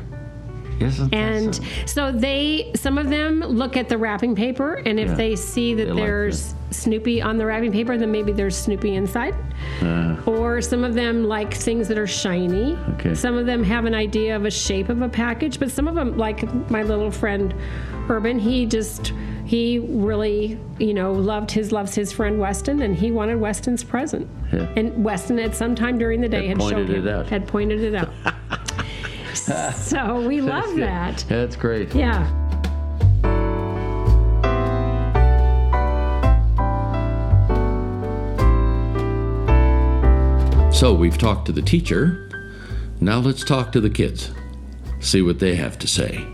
Isn't 0.79 1.13
And 1.13 1.55
so- 1.55 1.63
so 1.85 2.11
they, 2.11 2.71
some 2.75 2.97
of 2.97 3.09
them 3.09 3.39
look 3.41 3.77
at 3.77 3.89
the 3.89 3.97
wrapping 3.97 4.35
paper, 4.35 4.75
and 4.85 4.99
if 4.99 5.09
Yeah. 5.09 5.15
they 5.15 5.35
see 5.35 5.73
that 5.75 5.85
They 5.85 5.91
like 5.91 6.01
there's 6.03 6.55
Snoopy 6.71 7.21
on 7.21 7.37
the 7.37 7.45
wrapping 7.45 7.71
paper, 7.71 7.97
then 7.97 8.11
maybe 8.11 8.31
there's 8.31 8.55
Snoopy 8.55 8.95
inside. 8.95 9.35
Uh, 9.81 10.15
Or 10.25 10.59
some 10.61 10.83
of 10.83 10.93
them 10.95 11.25
like 11.25 11.53
things 11.53 11.87
that 11.87 11.97
are 11.97 12.07
shiny. 12.07 12.77
Okay. 12.95 13.13
Some 13.13 13.35
of 13.37 13.45
them 13.45 13.63
have 13.63 13.85
an 13.85 13.93
idea 13.93 14.35
of 14.35 14.45
a 14.45 14.51
shape 14.51 14.89
of 14.89 15.01
a 15.01 15.09
package, 15.09 15.59
but 15.59 15.69
some 15.71 15.87
of 15.87 15.95
them, 15.95 16.17
like 16.17 16.43
my 16.71 16.81
little 16.83 17.11
friend 17.11 17.53
Urban, 18.09 18.39
he 18.39 18.65
just 18.65 19.13
he 19.45 19.79
really 19.79 20.57
you 20.79 20.93
know 20.93 21.11
loved 21.11 21.51
his 21.51 21.71
loves 21.71 21.93
his 21.93 22.11
friend 22.11 22.39
Weston, 22.39 22.81
and 22.81 22.95
he 22.95 23.11
wanted 23.11 23.39
Weston's 23.39 23.83
present. 23.83 24.27
Yeah. 24.51 24.67
And 24.75 25.03
Weston 25.03 25.37
at 25.39 25.55
some 25.55 25.75
time 25.75 25.97
during 25.97 26.21
the 26.21 26.29
day 26.29 26.47
Had 26.47 26.57
had, 26.59 26.61
shown 26.69 26.71
pointed 26.85 26.95
him, 26.97 27.07
it 27.07 27.13
out. 27.13 27.27
had 27.29 27.47
pointed 27.47 27.81
it 27.83 27.93
out. 27.95 28.09
so 29.75 30.27
we 30.27 30.41
love 30.41 30.77
yeah. 30.77 31.11
that. 31.11 31.25
That's 31.27 31.55
great. 31.55 31.93
Yeah. 31.95 32.29
So 40.71 40.93
we've 40.93 41.17
talked 41.17 41.45
to 41.45 41.51
the 41.51 41.61
teacher. 41.61 42.29
Now 42.99 43.19
let's 43.19 43.43
talk 43.43 43.71
to 43.71 43.81
the 43.81 43.89
kids. 43.89 44.31
See 44.99 45.21
what 45.21 45.39
they 45.39 45.55
have 45.55 45.79
to 45.79 45.87
say 45.87 46.25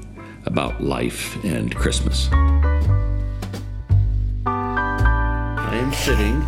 about 0.46 0.82
life 0.82 1.42
and 1.44 1.76
Christmas. 1.76 2.30
I 4.46 5.76
am 5.76 5.94
sitting 5.94 6.42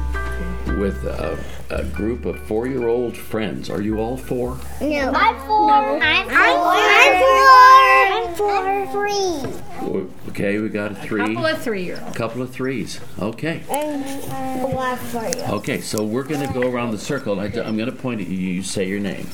with 0.67 1.03
a, 1.05 1.37
a 1.69 1.83
group 1.85 2.25
of 2.25 2.39
four 2.47 2.67
year 2.67 2.87
old 2.87 3.15
friends. 3.15 3.69
Are 3.69 3.81
you 3.81 3.99
all 3.99 4.17
four? 4.17 4.57
No. 4.81 5.11
I'm 5.13 5.35
four. 5.47 5.67
No. 5.67 5.99
I'm 6.01 6.27
four. 6.27 6.71
I'm 6.73 8.35
four. 8.35 8.51
and 8.65 8.87
four, 8.87 8.87
three. 8.91 10.11
Okay, 10.29 10.59
we 10.59 10.69
got 10.69 10.91
a 10.91 10.95
three. 10.95 11.21
Couple 11.21 11.45
of 11.45 11.61
three 11.61 11.83
year 11.83 11.99
olds. 12.01 12.15
Couple 12.15 12.41
of 12.41 12.51
threes. 12.51 12.99
Okay. 13.19 13.63
And 13.69 14.73
one 14.73 14.97
for 14.97 15.25
you. 15.25 15.43
Okay, 15.55 15.81
so 15.81 16.03
we're 16.03 16.23
going 16.23 16.45
to 16.45 16.53
go 16.53 16.69
around 16.69 16.91
the 16.91 16.97
circle. 16.97 17.39
I, 17.39 17.45
am 17.45 17.77
going 17.77 17.85
to 17.85 17.91
point 17.91 18.21
at 18.21 18.27
you. 18.27 18.37
You 18.37 18.63
say 18.63 18.87
your 18.87 18.99
name. 18.99 19.27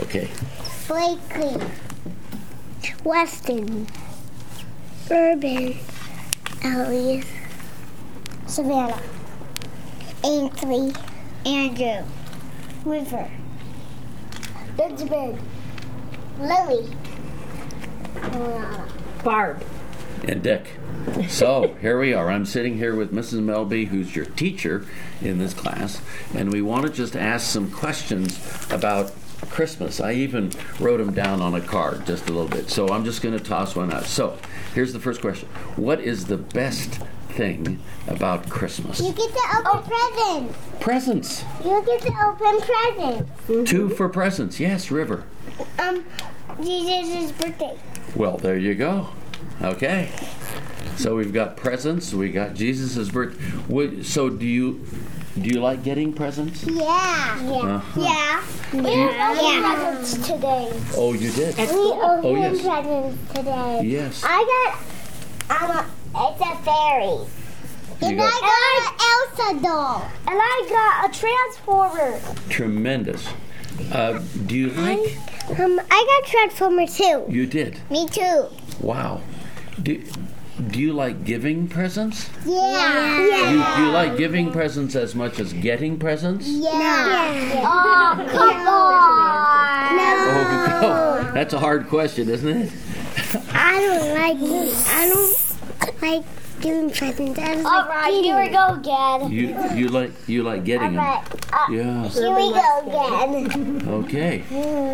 Okay. 0.00 0.30
Blakely. 0.86 1.66
Weston. 3.02 3.86
Urban. 5.10 5.76
Elliot. 6.62 7.26
Savannah. 8.46 9.02
Ainsley. 10.24 10.92
Andrew. 11.44 12.02
River. 12.84 13.30
Benjamin. 14.76 15.38
Lily. 16.40 16.96
Barb. 19.22 19.62
And 20.26 20.42
Dick. 20.42 20.78
So 21.28 21.76
here 21.82 22.00
we 22.00 22.14
are. 22.14 22.30
I'm 22.30 22.46
sitting 22.46 22.78
here 22.78 22.96
with 22.96 23.12
Mrs. 23.12 23.40
Melby, 23.40 23.88
who's 23.88 24.16
your 24.16 24.24
teacher 24.24 24.86
in 25.20 25.38
this 25.38 25.52
class, 25.52 26.00
and 26.34 26.50
we 26.50 26.62
want 26.62 26.86
to 26.86 26.92
just 26.92 27.14
ask 27.14 27.46
some 27.46 27.70
questions 27.70 28.38
about 28.70 29.12
Christmas. 29.50 30.00
I 30.00 30.12
even 30.12 30.50
wrote 30.80 30.98
them 30.98 31.12
down 31.12 31.42
on 31.42 31.54
a 31.54 31.60
card 31.60 32.06
just 32.06 32.30
a 32.30 32.32
little 32.32 32.48
bit. 32.48 32.70
So 32.70 32.88
I'm 32.88 33.04
just 33.04 33.20
going 33.20 33.36
to 33.36 33.44
toss 33.44 33.76
one 33.76 33.92
out. 33.92 34.04
So 34.04 34.38
here's 34.74 34.94
the 34.94 35.00
first 35.00 35.20
question 35.20 35.48
What 35.76 36.00
is 36.00 36.24
the 36.24 36.38
best 36.38 37.00
thing 37.34 37.80
about 38.06 38.48
Christmas? 38.48 39.00
You 39.00 39.12
get 39.12 39.30
to 39.32 39.68
open 39.72 39.90
presents. 39.90 40.58
Presents. 40.80 41.44
You 41.64 41.82
get 41.84 42.00
to 42.02 42.12
open 42.26 42.60
presents. 42.60 43.70
Two 43.70 43.88
for 43.88 44.08
presents. 44.08 44.60
Yes, 44.60 44.90
River. 44.90 45.24
Um, 45.78 46.04
Jesus' 46.62 47.32
birthday. 47.32 47.78
Well, 48.16 48.36
there 48.38 48.56
you 48.56 48.74
go. 48.74 49.08
Okay. 49.62 50.10
So 50.96 51.16
we've 51.16 51.32
got 51.32 51.56
presents. 51.56 52.12
We 52.14 52.30
got 52.30 52.54
Jesus' 52.54 53.08
birth. 53.10 53.36
So 54.06 54.30
do 54.30 54.46
you 54.46 54.86
do 55.40 55.48
you 55.50 55.60
like 55.60 55.82
getting 55.82 56.12
presents? 56.12 56.62
Yeah. 56.62 57.42
Yeah. 57.42 57.56
Uh-huh. 57.76 58.00
Yeah. 58.00 58.44
We 58.72 58.80
opened 58.80 59.64
presents 59.64 60.28
today. 60.28 60.80
Oh, 60.96 61.12
you 61.12 61.30
did. 61.32 61.56
We 61.56 61.64
opened 61.64 62.24
Oh, 62.24 62.36
yes. 62.36 62.62
presents 62.62 63.34
today. 63.34 63.80
Yes. 63.84 64.22
I 64.24 64.76
got, 65.48 65.62
um, 65.62 65.70
a, 65.76 65.86
it's 66.16 66.40
a 66.40 66.56
fairy. 66.64 67.26
You 68.02 68.08
and 68.08 68.18
got- 68.18 68.32
I 68.42 69.28
got 69.36 69.48
an 69.48 69.58
Elsa 69.58 69.62
doll. 69.64 70.10
And 70.28 70.38
I 70.40 70.66
got 70.68 71.10
a 71.10 71.18
transformer. 71.18 72.20
Tremendous. 72.48 73.26
Uh, 73.92 74.20
do 74.46 74.54
you 74.56 74.70
like? 74.70 74.98
Um, 75.58 75.80
I 75.90 76.20
got 76.22 76.30
transformer 76.30 76.86
too. 76.86 77.24
You 77.28 77.46
did. 77.46 77.78
Me 77.90 78.06
too. 78.08 78.46
Wow. 78.80 79.20
Do, 79.82 80.02
do 80.68 80.78
you 80.80 80.92
like 80.92 81.24
giving 81.24 81.66
presents? 81.68 82.30
Yeah. 82.46 83.26
yeah. 83.26 83.50
You, 83.80 83.84
you 83.86 83.90
like 83.90 84.16
giving 84.16 84.52
presents 84.52 84.94
as 84.94 85.14
much 85.14 85.40
as 85.40 85.52
getting 85.52 85.98
presents? 85.98 86.46
Yeah. 86.48 87.62
Oh, 87.64 88.26
come 88.30 88.68
on. 88.68 89.96
No. 89.96 90.86
Oh, 90.86 91.30
that's 91.34 91.52
a 91.54 91.58
hard 91.58 91.88
question, 91.88 92.28
isn't 92.28 92.48
it? 92.48 92.72
I 93.52 93.80
don't 93.80 94.14
like. 94.14 94.36
I 94.88 95.10
don't 95.12 95.36
like 96.04 96.24
giving 96.60 96.90
presents. 96.90 97.38
I 97.38 97.54
just 97.54 97.66
All 97.66 97.88
right, 97.88 98.12
here 98.22 98.40
we 98.40 98.48
go 98.48 98.74
again. 98.74 99.30
You 99.30 99.56
you 99.74 99.88
like 99.88 100.12
you 100.28 100.42
like 100.42 100.64
getting 100.64 100.94
them. 100.94 101.24
uh, 101.52 101.66
Yeah. 101.70 102.08
here 102.08 102.34
we 102.34 102.50
go 102.52 102.80
again. 102.86 103.88
Okay. 103.88 104.44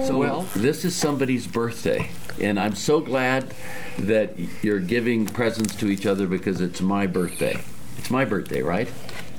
So 0.06 0.18
well, 0.18 0.42
this 0.54 0.84
is 0.84 0.94
somebody's 0.96 1.46
birthday, 1.46 2.10
and 2.40 2.58
I'm 2.58 2.74
so 2.74 3.00
glad 3.00 3.52
that 3.98 4.34
you're 4.62 4.80
giving 4.80 5.26
presents 5.26 5.74
to 5.76 5.88
each 5.88 6.06
other 6.06 6.26
because 6.26 6.60
it's 6.60 6.80
my 6.80 7.06
birthday. 7.06 7.60
It's 7.98 8.10
my 8.10 8.24
birthday, 8.24 8.62
right? 8.62 8.88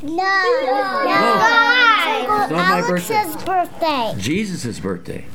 No. 0.04 0.12
No. 0.14 0.22
It's 2.42 2.52
not 2.52 2.70
my 2.70 2.82
birthday. 2.88 3.16
Alex's 3.16 3.44
birthday. 3.44 4.14
Jesus' 4.18 4.80
birthday. 4.80 5.26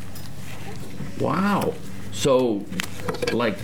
Wow. 1.21 1.75
So, 2.17 2.65
like, 3.31 3.59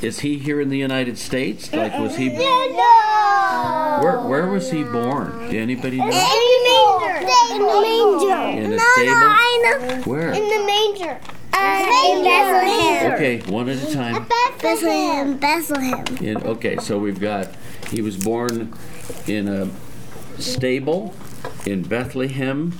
is 0.00 0.20
he 0.20 0.38
here 0.38 0.60
in 0.60 0.68
the 0.68 0.78
United 0.78 1.18
States? 1.18 1.72
Like, 1.72 1.98
was 1.98 2.16
he? 2.16 2.28
No. 2.28 3.98
Where 4.00 4.20
Where 4.20 4.46
was 4.46 4.70
he 4.70 4.84
born? 4.84 5.50
Do 5.50 5.58
anybody 5.58 5.96
know? 5.96 6.04
In 6.04 6.10
the 6.10 6.20
manger. 6.70 7.16
In 7.50 7.58
the 7.58 7.80
manger. 7.82 8.66
In 8.66 8.72
a 8.72 8.78
stable? 8.78 9.10
No, 9.10 9.26
I. 9.26 10.02
Where? 10.04 10.28
In 10.30 10.48
the 10.48 10.64
manger. 10.64 11.20
Uh, 11.52 12.12
in 12.12 12.24
Bethlehem. 12.24 13.12
Okay, 13.12 13.40
one 13.50 13.68
at 13.68 13.82
a 13.82 13.92
time. 13.92 14.26
Bethlehem. 14.62 15.36
Bethlehem. 15.36 16.04
In, 16.18 16.36
okay, 16.44 16.76
so 16.76 16.98
we've 16.98 17.20
got 17.20 17.48
he 17.90 18.00
was 18.00 18.16
born 18.16 18.72
in 19.26 19.48
a 19.48 19.68
stable 20.40 21.14
in 21.66 21.82
Bethlehem 21.82 22.78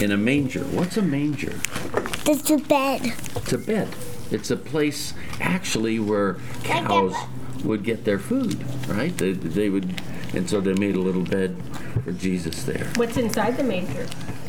in 0.00 0.10
a 0.10 0.16
manger. 0.16 0.64
What's 0.64 0.96
a 0.96 1.02
manger? 1.02 1.60
It's 2.26 2.50
a 2.50 2.56
bed. 2.58 3.00
It's 3.36 3.52
a 3.52 3.58
bed. 3.58 3.88
It's 4.30 4.50
a 4.50 4.56
place 4.56 5.12
actually 5.40 5.98
where 5.98 6.36
cows 6.64 7.14
would 7.64 7.84
get 7.84 8.04
their 8.04 8.18
food, 8.18 8.64
right? 8.88 9.16
They, 9.16 9.32
they 9.32 9.68
would, 9.68 10.00
and 10.34 10.48
so 10.48 10.60
they 10.60 10.72
made 10.74 10.96
a 10.96 11.00
little 11.00 11.22
bed 11.24 11.56
for 12.04 12.12
Jesus 12.12 12.64
there. 12.64 12.90
What's 12.96 13.16
inside 13.16 13.56
the 13.56 13.64
manger? 13.64 14.06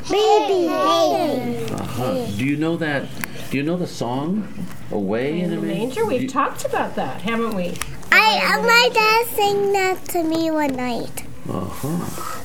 Baby. 0.09 0.67
Baby. 0.67 1.73
Uh-huh. 1.73 2.25
Do 2.37 2.45
you 2.45 2.57
know 2.57 2.77
that? 2.77 3.07
Do 3.49 3.57
you 3.57 3.63
know 3.63 3.77
the 3.77 3.87
song 3.87 4.47
"Away 4.91 5.41
in 5.41 5.53
a 5.53 5.55
Manger"? 5.57 5.65
Manger? 5.67 6.05
We've 6.05 6.21
Do- 6.21 6.29
talked 6.29 6.65
about 6.65 6.95
that, 6.95 7.21
haven't 7.21 7.55
we? 7.55 7.75
I, 8.11 8.57
uh, 8.57 8.61
my 8.61 8.89
dad 8.93 9.27
sang 9.35 9.73
that 9.73 10.05
to 10.09 10.23
me 10.23 10.49
one 10.51 10.75
night. 10.75 11.25
Uh-huh. 11.49 12.42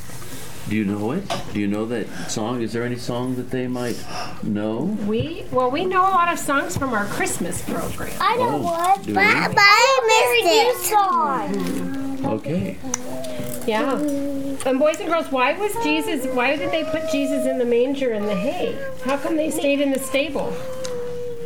Do 0.68 0.76
you 0.76 0.84
know 0.84 1.12
it? 1.12 1.24
Do 1.54 1.60
you 1.60 1.66
know 1.66 1.86
that 1.86 2.06
song? 2.30 2.60
Is 2.60 2.72
there 2.74 2.84
any 2.84 2.96
song 2.98 3.36
that 3.36 3.50
they 3.50 3.66
might 3.66 3.96
know? 4.42 4.80
We 5.06 5.46
well, 5.50 5.70
we 5.70 5.86
know 5.86 6.02
a 6.02 6.12
lot 6.12 6.30
of 6.32 6.38
songs 6.38 6.76
from 6.76 6.92
our 6.92 7.06
Christmas 7.06 7.62
program. 7.62 8.12
I 8.20 8.36
know 8.36 8.56
Oh, 8.56 8.62
one, 8.62 9.02
do 9.02 9.14
but, 9.14 9.26
we? 9.26 9.54
but 9.54 9.56
I 9.58 10.76
missed 10.76 10.84
it. 10.84 10.90
song. 10.90 12.26
Okay. 12.34 12.76
Yeah. 13.66 13.94
And 14.66 14.78
boys 14.78 15.00
and 15.00 15.08
girls, 15.08 15.30
why 15.32 15.54
was 15.54 15.72
Jesus? 15.82 16.26
Why 16.34 16.56
did 16.56 16.70
they 16.70 16.84
put 16.84 17.10
Jesus 17.10 17.46
in 17.46 17.58
the 17.58 17.64
manger 17.64 18.12
in 18.12 18.26
the 18.26 18.34
hay? 18.36 18.76
How 19.04 19.16
come 19.16 19.36
they 19.36 19.50
stayed 19.50 19.80
in 19.80 19.90
the 19.92 19.98
stable? 19.98 20.52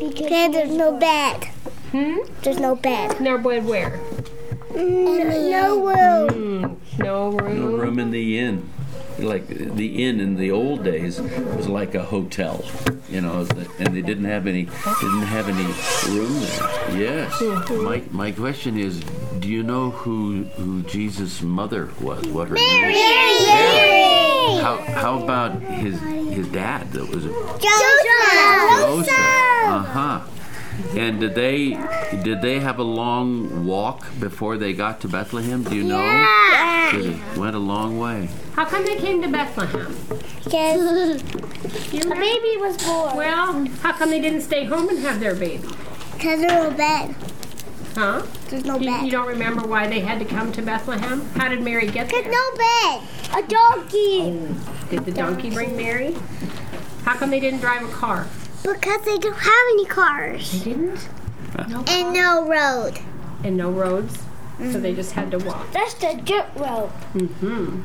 Because 0.01 0.53
there's 0.53 0.71
no 0.73 0.97
bed. 0.97 1.45
Hmm. 1.93 2.17
There's 2.43 2.59
no 2.59 2.75
bed. 2.75 3.21
No 3.21 3.39
bed 3.39 3.65
where? 3.67 4.01
No 4.75 5.87
room. 5.87 6.81
No 6.99 7.31
No 7.31 7.31
room. 7.31 7.75
room 7.81 7.99
in 8.01 8.11
the 8.11 8.39
inn. 8.39 8.69
Like 9.23 9.47
the 9.47 10.05
inn 10.05 10.21
in 10.21 10.37
the 10.37 10.51
old 10.51 10.85
days 10.85 11.21
was 11.21 11.69
like 11.69 11.95
a 11.95 12.03
hotel, 12.03 12.65
you 13.09 13.21
know, 13.21 13.47
and 13.79 13.95
they 13.95 14.03
didn't 14.03 14.25
have 14.25 14.47
any 14.47 14.65
didn't 14.65 15.23
have 15.23 15.49
any 15.49 15.65
room 16.15 16.41
there. 16.41 16.99
Yes. 16.99 17.41
My 17.71 18.03
my 18.11 18.33
question 18.33 18.77
is, 18.79 19.01
do 19.39 19.49
you 19.49 19.63
know 19.63 19.91
who 19.91 20.45
who 20.57 20.83
Jesus' 20.83 21.41
mother 21.43 21.91
was? 22.01 22.27
What 22.27 22.49
her 22.49 22.55
name? 22.57 22.87
was? 22.87 23.47
Mary. 23.47 24.61
How 24.61 24.77
how 24.79 25.23
about 25.23 25.61
his 25.63 26.01
his 26.01 26.49
dad? 26.49 26.91
That 26.93 27.09
was 27.09 27.25
Joseph. 27.25 28.81
Joseph. 28.81 29.19
Uh 29.19 29.83
huh. 29.83 30.21
And 30.97 31.21
did 31.21 31.35
they 31.35 31.71
did 32.23 32.43
they 32.43 32.61
have 32.61 32.79
a 32.79 32.83
long 32.83 33.65
walk 33.67 34.07
before 34.21 34.57
they 34.59 34.73
got 34.73 35.01
to 35.03 35.09
Bethlehem? 35.09 35.63
Do 35.63 35.75
you 35.75 35.85
know? 35.85 35.99
They 36.93 37.19
went 37.41 37.57
a 37.57 37.59
long 37.59 37.99
way. 37.99 38.29
How 38.55 38.67
come 38.67 38.85
they 38.85 38.97
came 38.97 39.23
to 39.23 39.29
Bethlehem? 39.29 39.97
Because 40.45 41.23
a 41.23 42.09
baby 42.11 42.57
was 42.61 42.77
born. 42.85 43.17
Well, 43.17 43.65
how 43.81 43.93
come 43.93 44.11
they 44.11 44.21
didn't 44.21 44.43
stay 44.43 44.65
home 44.65 44.89
and 44.91 44.99
have 44.99 45.19
their 45.21 45.35
baby? 45.35 45.67
Because 46.13 46.41
there's 46.41 46.53
no 46.53 46.71
bed. 46.77 47.15
Huh? 47.95 48.23
There's 48.49 48.65
no 48.65 48.79
You, 48.79 48.91
you 49.05 49.11
don't 49.11 49.29
remember 49.29 49.67
why 49.67 49.87
they 49.87 50.01
had 50.01 50.19
to 50.19 50.25
come 50.25 50.53
to 50.53 50.63
Bethlehem? 50.63 51.23
How 51.37 51.49
did 51.49 51.63
Mary 51.63 51.87
get 51.87 52.09
Because 52.09 52.25
there? 52.25 52.33
no 52.33 52.51
bed. 52.57 53.03
A 53.45 53.49
donkey. 53.49 54.21
Oh, 54.23 54.87
did 54.91 55.05
the 55.05 55.13
donkey 55.13 55.51
bring 55.51 55.77
Mary? 55.77 56.15
How 57.05 57.15
come 57.17 57.31
they 57.31 57.41
didn't 57.41 57.61
drive 57.61 57.83
a 57.89 57.93
car? 57.93 58.27
Because 58.63 59.05
they 59.05 59.19
don't 59.19 59.37
have 59.37 59.67
any 59.73 59.87
cars. 59.87 60.53
They 60.53 60.71
didn't. 60.71 61.09
No. 61.69 61.85
And 61.89 62.13
no 62.15 62.47
road. 62.49 62.99
And 63.45 63.57
no 63.57 63.71
roads, 63.71 64.19
so 64.59 64.79
they 64.79 64.95
just 64.95 65.13
had 65.13 65.31
to 65.33 65.39
walk. 65.39 65.71
That's 65.73 65.95
the 65.95 66.21
dirt 66.25 66.47
road. 66.57 66.89
Hmm. 67.41 67.83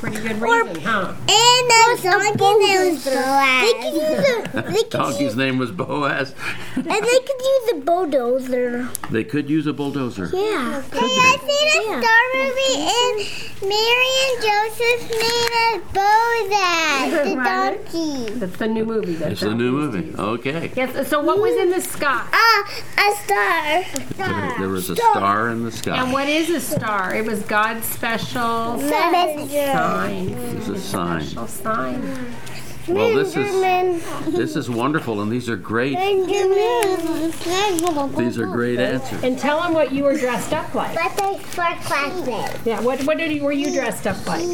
That's 0.00 0.16
a 0.16 0.18
pretty 0.18 0.28
good 0.28 0.40
reason, 0.40 0.82
huh? 0.82 1.14
And 1.28 1.70
the 1.70 2.00
donkey 2.02 2.66
name 2.66 2.94
was 2.94 3.04
Boaz. 3.04 3.62
They 3.62 3.72
could 3.72 3.94
use 3.94 4.18
a, 4.28 4.62
they 4.72 4.82
could 4.82 4.90
Donkey's 4.90 5.20
use, 5.20 5.36
name 5.36 5.58
was 5.58 5.70
Boaz. 5.72 6.34
and 6.76 6.86
they 6.86 6.92
could 6.94 7.40
use 7.40 7.70
a 7.72 7.76
bulldozer. 7.80 8.88
They 9.10 9.24
could 9.24 9.50
use 9.50 9.66
a 9.66 9.72
bulldozer. 9.72 10.30
Yeah. 10.32 10.82
Hey, 10.82 10.98
I 11.00 11.36
seen 11.40 11.68
a 11.68 12.00
star 12.00 12.22
movie 12.34 12.76
and 12.90 13.50
Mary 13.62 14.12
and 14.24 14.36
Joseph 14.42 15.10
made 15.10 15.52
a 15.66 15.78
Boaz, 15.92 17.12
the 17.28 17.34
donkey. 17.34 18.38
That's 18.38 18.56
the 18.56 18.68
new 18.68 18.84
movie. 18.84 19.14
That's 19.14 19.32
It's 19.32 19.42
a 19.42 19.54
new 19.54 19.72
movie. 19.72 20.14
Okay. 20.16 20.72
Yes. 20.76 21.08
So 21.08 21.20
what 21.20 21.40
was 21.40 21.54
in 21.56 21.70
the 21.70 21.80
sky? 21.80 22.26
Ah, 22.32 22.82
a 22.98 23.12
star. 23.24 23.84
There, 24.16 24.58
there 24.58 24.68
was 24.68 24.90
a 24.90 24.96
star 24.96 25.50
in 25.50 25.64
the 25.64 25.72
sky. 25.72 26.02
And 26.02 26.12
what 26.12 26.28
is 26.28 26.50
a 26.50 26.60
star? 26.60 27.14
It 27.14 27.26
was 27.26 27.42
God's 27.42 27.86
special 27.86 28.76
Messenger. 28.76 29.72
Sign. 29.90 30.28
It's 30.28 30.68
a 30.68 30.78
sign. 30.78 31.22
Special 31.22 31.46
sign. 31.46 32.34
Well, 32.88 33.14
this 33.14 33.36
is 33.36 33.52
this 34.34 34.56
is 34.56 34.70
wonderful, 34.70 35.20
and 35.20 35.30
these 35.30 35.48
are 35.48 35.56
great. 35.56 35.96
These 35.98 36.30
are 38.38 38.46
great 38.46 38.80
answers. 38.80 39.22
And 39.22 39.38
tell 39.38 39.62
them 39.62 39.74
what 39.74 39.92
you 39.92 40.02
were 40.04 40.16
dressed 40.16 40.52
up 40.52 40.74
like. 40.74 40.96
Birthday 40.96 41.38
for 41.38 41.66
classmates. 41.84 42.66
Yeah. 42.66 42.80
What 42.80 43.02
what 43.02 43.18
did 43.18 43.32
you, 43.32 43.44
were 43.44 43.52
you 43.52 43.72
dressed 43.72 44.06
up 44.06 44.26
like? 44.26 44.44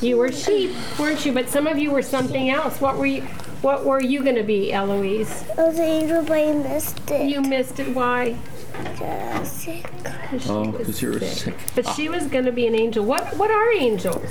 You 0.00 0.16
were 0.16 0.30
sheep, 0.30 0.72
weren't 0.98 1.26
you? 1.26 1.32
But 1.32 1.48
some 1.48 1.66
of 1.66 1.78
you 1.78 1.90
were 1.90 2.02
something 2.02 2.48
else. 2.50 2.80
What 2.80 2.96
were 2.96 3.06
you? 3.06 3.22
What 3.62 3.84
were 3.84 4.00
you 4.00 4.22
going 4.24 4.36
to 4.36 4.42
be, 4.42 4.72
Eloise? 4.72 5.44
I 5.56 5.62
was 5.68 5.78
an 5.78 5.84
angel, 5.84 6.22
but 6.22 6.32
I 6.32 6.52
missed 6.52 7.10
it. 7.10 7.30
You 7.30 7.42
missed 7.42 7.78
it. 7.78 7.94
Why? 7.94 8.36
Got 8.98 9.46
sick. 9.46 9.86
Oh, 10.48 10.72
because 10.72 11.02
you're 11.02 11.20
sick. 11.20 11.54
But 11.74 11.86
she 11.94 12.08
was 12.08 12.26
going 12.26 12.44
to 12.44 12.52
be 12.52 12.66
an 12.66 12.74
angel. 12.74 13.04
What 13.04 13.36
What 13.36 13.50
are 13.50 13.72
angels? 13.72 14.30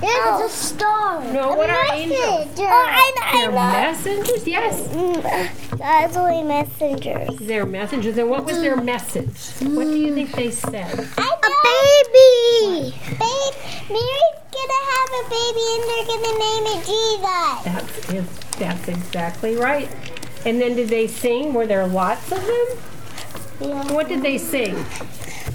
There's 0.00 0.12
oh. 0.14 0.46
a 0.46 0.48
star. 0.48 1.24
No, 1.32 1.56
what 1.56 1.70
are 1.70 1.92
angels? 1.92 2.48
Oh, 2.56 2.66
I 2.66 3.12
know. 3.16 3.50
They're 3.50 3.58
I 3.58 3.90
messengers. 3.90 4.46
Yes, 4.46 4.88
mm, 4.88 5.24
know. 5.24 5.76
God's 5.76 6.16
only 6.16 6.42
messengers. 6.44 7.36
they're 7.40 7.66
messengers. 7.66 8.16
And 8.16 8.30
what 8.30 8.44
was 8.44 8.60
their 8.60 8.76
mm. 8.76 8.84
message? 8.84 9.68
What 9.74 9.84
do 9.84 9.98
you 9.98 10.14
think 10.14 10.30
they 10.32 10.52
said? 10.52 10.92
A 10.94 11.50
baby. 11.64 12.94
Babe, 13.10 13.54
Mary's 13.90 14.38
gonna 14.54 14.82
have 14.92 15.10
a 15.18 15.24
baby 15.34 15.64
and 15.74 15.82
they're 15.88 16.06
gonna 16.06 16.34
name 16.38 16.64
it 16.74 16.80
Jesus. 16.86 17.58
That's 17.64 18.56
that's 18.56 18.88
exactly 18.88 19.56
right. 19.56 19.90
And 20.46 20.60
then 20.60 20.76
did 20.76 20.88
they 20.88 21.08
sing? 21.08 21.54
Were 21.54 21.66
there 21.66 21.86
lots 21.86 22.30
of 22.30 22.40
them? 22.44 22.66
What 23.58 24.08
did 24.08 24.22
they 24.22 24.38
sing? 24.38 24.84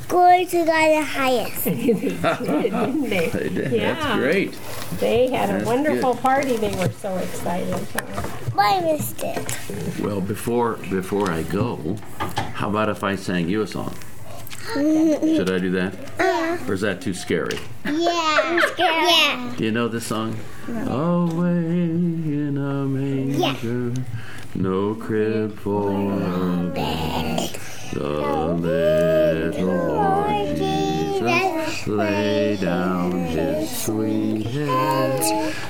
Glory 0.07 0.45
to 0.45 0.65
God 0.65 0.89
the 0.89 1.03
highest. 1.03 1.63
they 1.65 1.93
did, 1.93 2.21
didn't 2.21 3.09
they? 3.09 3.29
They 3.29 3.49
did. 3.49 3.71
Yeah. 3.71 3.93
That's 3.93 4.15
great. 4.19 4.59
They 4.99 5.31
had 5.31 5.61
a 5.61 5.65
wonderful 5.65 6.13
good. 6.13 6.21
party. 6.21 6.57
They 6.57 6.75
were 6.75 6.91
so 6.91 7.15
excited. 7.17 7.87
But 8.55 8.59
I 8.59 8.81
missed 8.81 9.23
it. 9.23 9.99
Well, 9.99 10.21
before 10.21 10.73
before 10.89 11.31
I 11.31 11.43
go, 11.43 11.95
how 12.53 12.69
about 12.69 12.89
if 12.89 13.03
I 13.03 13.15
sang 13.15 13.47
you 13.49 13.61
a 13.61 13.67
song? 13.67 13.95
Should 14.73 15.51
I 15.51 15.59
do 15.59 15.71
that? 15.71 15.93
Uh-huh. 16.19 16.69
Or 16.69 16.73
is 16.73 16.81
that 16.81 17.01
too 17.01 17.13
scary? 17.13 17.57
Yeah. 17.85 18.39
I'm. 18.43 18.61
Yeah. 18.77 19.53
Do 19.57 19.63
you 19.63 19.71
know 19.71 19.87
this 19.87 20.05
song? 20.05 20.37
Away 20.67 21.65
in 21.65 22.57
a 22.57 22.85
manger, 22.85 23.93
no 24.55 24.95
crib 24.95 25.57
for 25.59 25.91
a 25.91 26.71
babe. 26.73 27.52
The 27.93 28.55
little 28.59 29.67
Lord 29.67 30.57
Jesus 30.57 31.87
lay 31.87 32.57
down 32.59 33.11
his 33.11 33.69
sweet 33.69 34.47
head. 34.47 35.19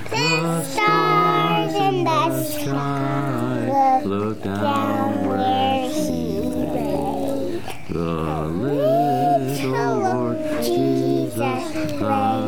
The 0.10 0.64
stars 0.64 1.74
in 1.74 2.06
the 2.06 2.44
sky 2.44 4.04
look 4.06 4.42
down 4.42 5.28
where 5.28 5.90
he 5.90 6.40
lay. 6.40 7.62
The 7.90 8.48
little 8.48 9.98
Lord 10.00 10.38
Jesus 10.64 11.74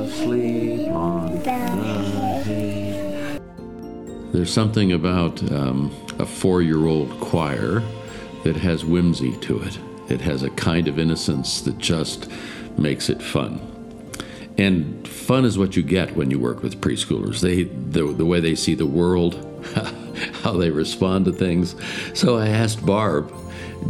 asleep 0.05 0.88
on 0.88 1.44
the 1.44 1.51
hay. 2.46 3.40
There's 4.31 4.53
something 4.53 4.94
about 4.94 5.44
um, 5.51 5.92
a 6.18 6.25
four 6.25 6.61
year 6.61 6.85
old 6.85 7.09
choir 7.20 7.83
that 8.46 8.55
has 8.58 8.86
whimsy 8.86 9.36
to 9.38 9.60
it. 9.60 9.79
It 10.08 10.22
has 10.22 10.44
a 10.44 10.51
kind 10.51 10.88
of 10.88 11.00
innocence 11.00 11.62
that 11.62 11.79
just 11.79 12.29
makes 12.77 13.10
it 13.10 13.20
fun. 13.20 13.60
And 14.55 15.05
fun 15.08 15.46
is 15.46 15.58
what 15.58 15.75
you 15.75 15.81
get 15.81 16.16
when 16.16 16.29
you 16.29 16.40
work 16.40 16.62
with 16.62 16.79
preschoolers. 16.79 17.42
They 17.42 17.64
the, 17.64 18.14
the 18.14 18.24
way 18.24 18.40
they 18.40 18.53
see 18.53 18.75
the 18.75 18.86
world, 18.86 19.34
how 20.44 20.51
they 20.53 20.70
respond 20.70 21.25
to 21.25 21.31
things. 21.31 21.75
So 22.14 22.38
I 22.38 22.50
asked 22.50 22.86
Barb 22.86 23.34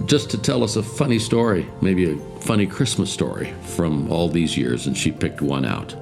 just 0.06 0.30
to 0.32 0.41
tell 0.41 0.63
us 0.63 0.78
a 0.78 0.84
funny 0.84 1.20
story, 1.20 1.68
maybe 1.82 2.12
a 2.12 2.18
funny 2.39 2.65
Christmas 2.65 3.12
story 3.12 3.54
from 3.76 4.10
all 4.10 4.30
these 4.30 4.58
years, 4.58 4.88
and 4.88 4.98
she 4.98 5.12
picked 5.12 5.41
one 5.41 5.65
out. 5.65 5.94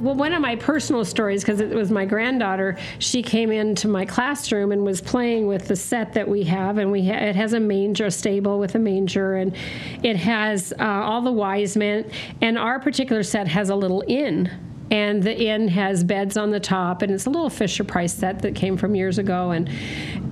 Well, 0.00 0.14
one 0.14 0.32
of 0.32 0.40
my 0.40 0.54
personal 0.54 1.04
stories, 1.04 1.42
because 1.42 1.58
it 1.58 1.70
was 1.70 1.90
my 1.90 2.04
granddaughter, 2.04 2.76
she 3.00 3.20
came 3.20 3.50
into 3.50 3.88
my 3.88 4.04
classroom 4.04 4.70
and 4.70 4.84
was 4.84 5.00
playing 5.00 5.48
with 5.48 5.66
the 5.66 5.74
set 5.74 6.12
that 6.12 6.28
we 6.28 6.44
have, 6.44 6.78
and 6.78 6.92
we 6.92 7.04
ha- 7.04 7.14
it 7.14 7.34
has 7.34 7.52
a 7.52 7.58
manger, 7.58 8.06
a 8.06 8.10
stable 8.12 8.60
with 8.60 8.76
a 8.76 8.78
manger, 8.78 9.34
and 9.34 9.56
it 10.04 10.14
has 10.16 10.72
uh, 10.78 10.84
all 10.84 11.20
the 11.20 11.32
wise 11.32 11.76
men, 11.76 12.08
and 12.40 12.56
our 12.56 12.78
particular 12.78 13.24
set 13.24 13.48
has 13.48 13.70
a 13.70 13.74
little 13.74 14.04
inn. 14.06 14.48
And 14.90 15.22
the 15.22 15.38
inn 15.38 15.68
has 15.68 16.02
beds 16.02 16.36
on 16.36 16.50
the 16.50 16.60
top, 16.60 17.02
and 17.02 17.12
it's 17.12 17.26
a 17.26 17.30
little 17.30 17.50
Fisher 17.50 17.84
Price 17.84 18.14
set 18.14 18.40
that 18.40 18.54
came 18.54 18.76
from 18.76 18.94
years 18.94 19.18
ago. 19.18 19.50
And 19.50 19.68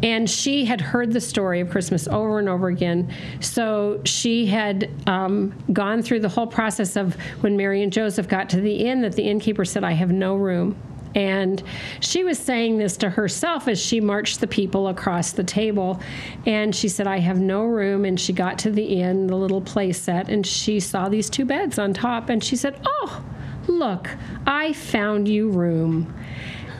and 0.02 0.28
she 0.28 0.64
had 0.64 0.80
heard 0.80 1.12
the 1.12 1.20
story 1.20 1.60
of 1.60 1.70
Christmas 1.70 2.06
over 2.08 2.38
and 2.38 2.48
over 2.48 2.68
again. 2.68 3.12
So 3.40 4.00
she 4.04 4.46
had 4.46 4.90
um, 5.06 5.54
gone 5.72 6.02
through 6.02 6.20
the 6.20 6.28
whole 6.28 6.46
process 6.46 6.96
of 6.96 7.14
when 7.40 7.56
Mary 7.56 7.82
and 7.82 7.92
Joseph 7.92 8.28
got 8.28 8.48
to 8.50 8.60
the 8.60 8.86
inn, 8.86 9.02
that 9.02 9.12
the 9.12 9.22
innkeeper 9.22 9.64
said, 9.64 9.84
"I 9.84 9.92
have 9.92 10.10
no 10.10 10.36
room." 10.36 10.76
And 11.16 11.62
she 12.00 12.24
was 12.24 12.38
saying 12.38 12.76
this 12.76 12.98
to 12.98 13.08
herself 13.08 13.68
as 13.68 13.80
she 13.80 14.02
marched 14.02 14.40
the 14.40 14.46
people 14.46 14.88
across 14.88 15.32
the 15.32 15.42
table. 15.42 15.98
And 16.44 16.76
she 16.76 16.90
said, 16.90 17.06
I 17.06 17.20
have 17.20 17.40
no 17.40 17.64
room. 17.64 18.04
And 18.04 18.20
she 18.20 18.34
got 18.34 18.58
to 18.60 18.70
the 18.70 18.84
inn, 18.84 19.26
the 19.26 19.34
little 19.34 19.62
play 19.62 19.92
set, 19.92 20.28
and 20.28 20.46
she 20.46 20.78
saw 20.78 21.08
these 21.08 21.30
two 21.30 21.46
beds 21.46 21.78
on 21.78 21.94
top. 21.94 22.28
And 22.28 22.44
she 22.44 22.54
said, 22.54 22.78
Oh, 22.84 23.24
look, 23.68 24.08
I 24.46 24.72
found 24.72 25.28
you 25.28 25.50
room. 25.50 26.14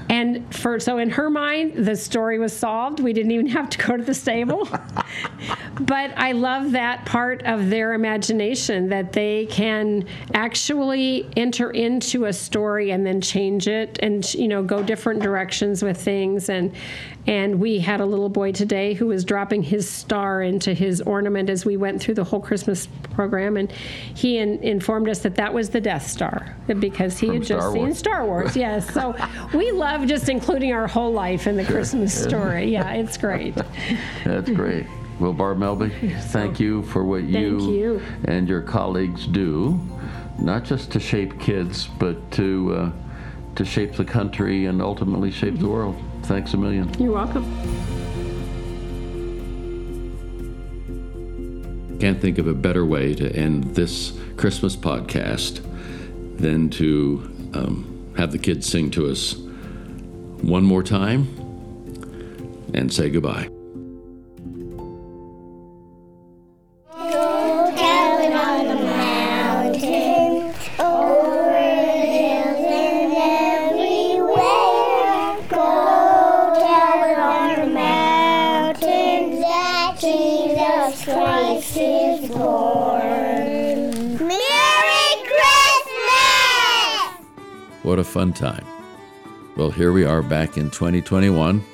And 0.09 0.55
for 0.55 0.79
so 0.79 0.99
in 0.99 1.11
her 1.11 1.29
mind, 1.31 1.85
the 1.85 1.96
story 1.96 2.38
was 2.38 2.57
solved. 2.57 3.01
We 3.01 3.12
didn't 3.12 3.33
even 3.33 3.49
have 3.49 3.68
to 3.70 3.79
go 3.79 3.96
to 3.96 4.03
the 4.03 4.14
stable. 4.14 4.68
but 5.81 6.12
I 6.17 6.33
love 6.33 6.73
that 6.73 7.05
part 7.05 7.43
of 7.45 7.69
their 7.69 7.93
imagination 7.93 8.89
that 8.89 9.12
they 9.12 9.47
can 9.47 10.07
actually 10.35 11.29
enter 11.37 11.71
into 11.71 12.25
a 12.25 12.33
story 12.33 12.91
and 12.91 13.07
then 13.07 13.21
change 13.21 13.69
it 13.69 13.99
and 14.03 14.33
you 14.35 14.49
know 14.49 14.62
go 14.62 14.83
different 14.83 15.23
directions 15.23 15.83
with 15.83 16.01
things 16.01 16.49
and 16.49 16.75
and 17.27 17.59
we 17.59 17.81
had 17.81 18.01
a 18.01 18.07
little 18.07 18.29
boy 18.29 18.53
today 18.53 18.95
who 18.95 19.07
was 19.07 19.25
dropping 19.25 19.62
his 19.62 19.89
star 19.89 20.43
into 20.43 20.73
his 20.73 21.01
ornament 21.03 21.51
as 21.51 21.65
we 21.65 21.77
went 21.77 22.01
through 22.01 22.15
the 22.15 22.25
whole 22.25 22.41
Christmas 22.41 22.89
program 23.15 23.57
and 23.57 23.71
he 23.73 24.39
in, 24.39 24.62
informed 24.62 25.09
us 25.09 25.19
that 25.21 25.35
that 25.35 25.53
was 25.53 25.71
the 25.71 25.81
Death 25.81 26.07
Star 26.07 26.57
because 26.79 27.19
he 27.19 27.27
From 27.27 27.37
had 27.37 27.47
just 27.47 27.61
Star 27.62 27.73
seen 27.73 27.83
Wars. 27.83 27.99
Star 27.99 28.25
Wars. 28.27 28.57
Yes. 28.67 28.93
So 28.95 29.15
we 29.53 29.71
love 29.73 30.07
just 30.07 30.29
including 30.29 30.73
our 30.73 30.87
whole 30.87 31.12
life 31.12 31.47
in 31.47 31.57
the 31.57 31.65
Christmas 31.65 32.15
story. 32.15 32.73
Yeah, 32.73 32.93
it's 32.93 33.19
great. 33.19 33.55
That's 34.25 34.51
great. 34.51 34.87
Well, 35.18 35.33
Barb 35.33 35.59
Melby, 35.59 36.20
thank 36.24 36.61
you 36.61 36.83
for 36.83 37.05
what 37.05 37.24
you, 37.24 37.72
you. 37.72 38.02
and 38.24 38.48
your 38.48 38.61
colleagues 38.61 39.26
do, 39.26 39.81
not 40.38 40.64
just 40.64 40.92
to 40.92 41.00
shape 41.00 41.40
kids, 41.40 41.87
but 41.98 42.31
to 42.33 42.74
uh, 42.74 42.92
to 43.55 43.64
shape 43.64 43.94
the 43.94 44.05
country 44.05 44.66
and 44.66 44.83
ultimately 44.83 45.31
shape 45.31 45.59
the 45.59 45.68
world. 45.68 45.96
Thanks 46.24 46.52
a 46.52 46.59
million. 46.59 46.92
You're 47.02 47.12
welcome. 47.12 47.44
Can't 51.98 52.20
think 52.20 52.37
of 52.37 52.46
a 52.46 52.52
better 52.52 52.85
way 52.85 53.14
to 53.14 53.35
end 53.35 53.74
this 53.74 54.12
Christmas 54.37 54.76
podcast 54.76 55.62
than 56.37 56.68
to 56.70 57.50
um, 57.55 58.12
have 58.18 58.33
the 58.33 58.38
kids 58.38 58.68
sing 58.68 58.90
to 58.90 59.07
us 59.11 59.35
one 60.42 60.62
more 60.62 60.83
time 60.83 61.26
and 62.74 62.92
say 62.92 63.09
goodbye. 63.09 63.56
What 87.87 88.01
a 88.01 88.05
fun 88.05 88.33
time. 88.33 88.66
Well, 89.57 89.70
here 89.70 89.92
we 89.92 90.05
are 90.05 90.20
back 90.20 90.57
in 90.57 90.70
2021. 90.70 91.64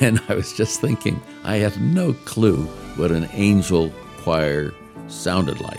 And 0.00 0.20
I 0.28 0.34
was 0.34 0.52
just 0.52 0.80
thinking, 0.80 1.20
I 1.44 1.56
had 1.56 1.80
no 1.80 2.14
clue 2.24 2.64
what 2.96 3.12
an 3.12 3.28
angel 3.32 3.92
choir 4.22 4.74
sounded 5.06 5.60
like 5.60 5.78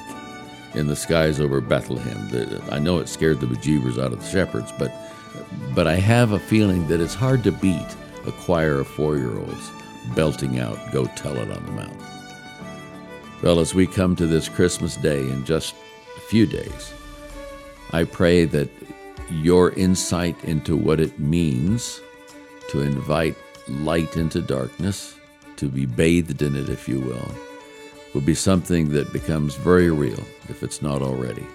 in 0.74 0.88
the 0.88 0.96
skies 0.96 1.42
over 1.42 1.60
Bethlehem. 1.60 2.62
I 2.72 2.80
know 2.80 3.00
it 3.00 3.10
scared 3.10 3.42
the 3.42 3.48
bejeebers 3.48 4.02
out 4.02 4.14
of 4.14 4.22
the 4.22 4.30
shepherds, 4.30 4.72
but 4.80 4.94
but 5.74 5.86
I 5.86 5.96
have 5.96 6.32
a 6.32 6.40
feeling 6.40 6.88
that 6.88 7.02
it's 7.02 7.14
hard 7.14 7.44
to 7.44 7.52
beat 7.52 7.96
a 8.26 8.32
choir 8.32 8.80
of 8.80 8.88
four 8.88 9.18
year 9.18 9.38
olds 9.38 9.70
belting 10.16 10.60
out, 10.60 10.80
Go 10.94 11.08
Tell 11.18 11.36
It 11.36 11.52
on 11.52 11.66
the 11.66 11.72
Mountain. 11.72 12.06
Well, 13.44 13.60
as 13.60 13.76
we 13.76 13.86
come 13.86 14.16
to 14.16 14.28
this 14.28 14.48
Christmas 14.48 14.96
day 14.96 15.20
in 15.20 15.44
just 15.44 15.76
a 16.16 16.22
few 16.22 16.46
days, 16.46 16.94
I 17.92 18.06
pray 18.06 18.46
that 18.46 18.70
your 19.30 19.72
insight 19.72 20.42
into 20.44 20.76
what 20.78 21.00
it 21.00 21.20
means 21.20 22.02
to 22.70 22.82
invite 22.82 23.36
light 23.68 24.18
into 24.18 24.42
darkness, 24.42 25.16
to 25.58 25.68
be 25.70 25.86
bathed 25.86 26.42
in 26.42 26.56
it, 26.56 26.70
if 26.70 26.88
you 26.88 27.00
will, 27.00 27.32
will 28.14 28.22
be 28.22 28.36
something 28.36 28.90
that 28.90 29.12
becomes 29.12 29.56
very 29.56 29.90
real, 29.92 30.24
if 30.50 30.64
it's 30.64 30.82
not 30.82 31.02
already. 31.02 31.46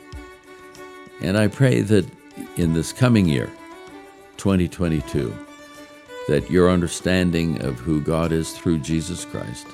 And 1.21 1.37
I 1.37 1.49
pray 1.49 1.81
that 1.83 2.07
in 2.57 2.73
this 2.73 2.93
coming 2.93 3.27
year, 3.27 3.51
2022, 4.37 5.33
that 6.29 6.51
your 6.51 6.71
understanding 6.71 7.63
of 7.63 7.79
who 7.79 8.01
God 8.01 8.33
is 8.33 8.53
through 8.53 8.79
Jesus 8.79 9.25
Christ 9.25 9.67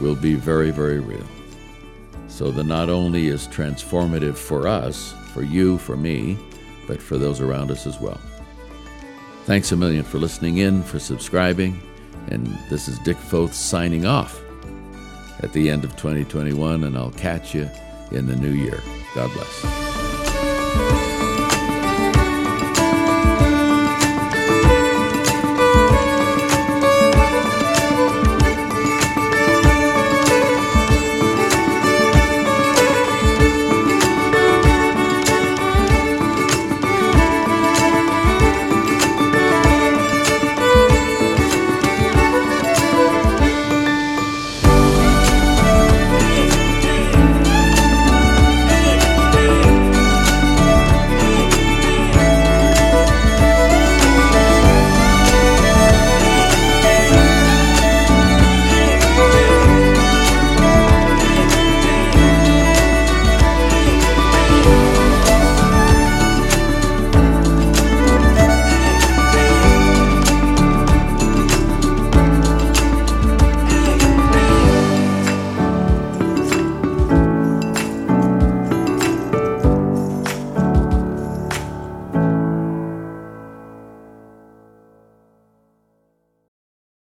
will 0.00 0.14
be 0.14 0.34
very, 0.34 0.70
very 0.70 1.00
real. 1.00 1.26
So 2.28 2.50
that 2.50 2.64
not 2.64 2.88
only 2.88 3.28
is 3.28 3.46
transformative 3.48 4.36
for 4.36 4.66
us, 4.66 5.14
for 5.32 5.42
you, 5.42 5.78
for 5.78 5.96
me, 5.96 6.38
but 6.92 7.00
for 7.00 7.16
those 7.16 7.40
around 7.40 7.70
us 7.70 7.86
as 7.86 7.98
well. 7.98 8.20
Thanks 9.46 9.72
a 9.72 9.76
million 9.76 10.04
for 10.04 10.18
listening 10.18 10.58
in, 10.58 10.82
for 10.82 10.98
subscribing, 10.98 11.80
and 12.28 12.46
this 12.68 12.86
is 12.86 12.98
Dick 12.98 13.16
Foth 13.16 13.54
signing 13.54 14.04
off 14.04 14.38
at 15.40 15.54
the 15.54 15.70
end 15.70 15.84
of 15.84 15.96
2021, 15.96 16.84
and 16.84 16.96
I'll 16.96 17.10
catch 17.12 17.54
you 17.54 17.66
in 18.10 18.26
the 18.26 18.36
new 18.36 18.52
year. 18.52 18.82
God 19.14 19.32
bless. 19.32 19.81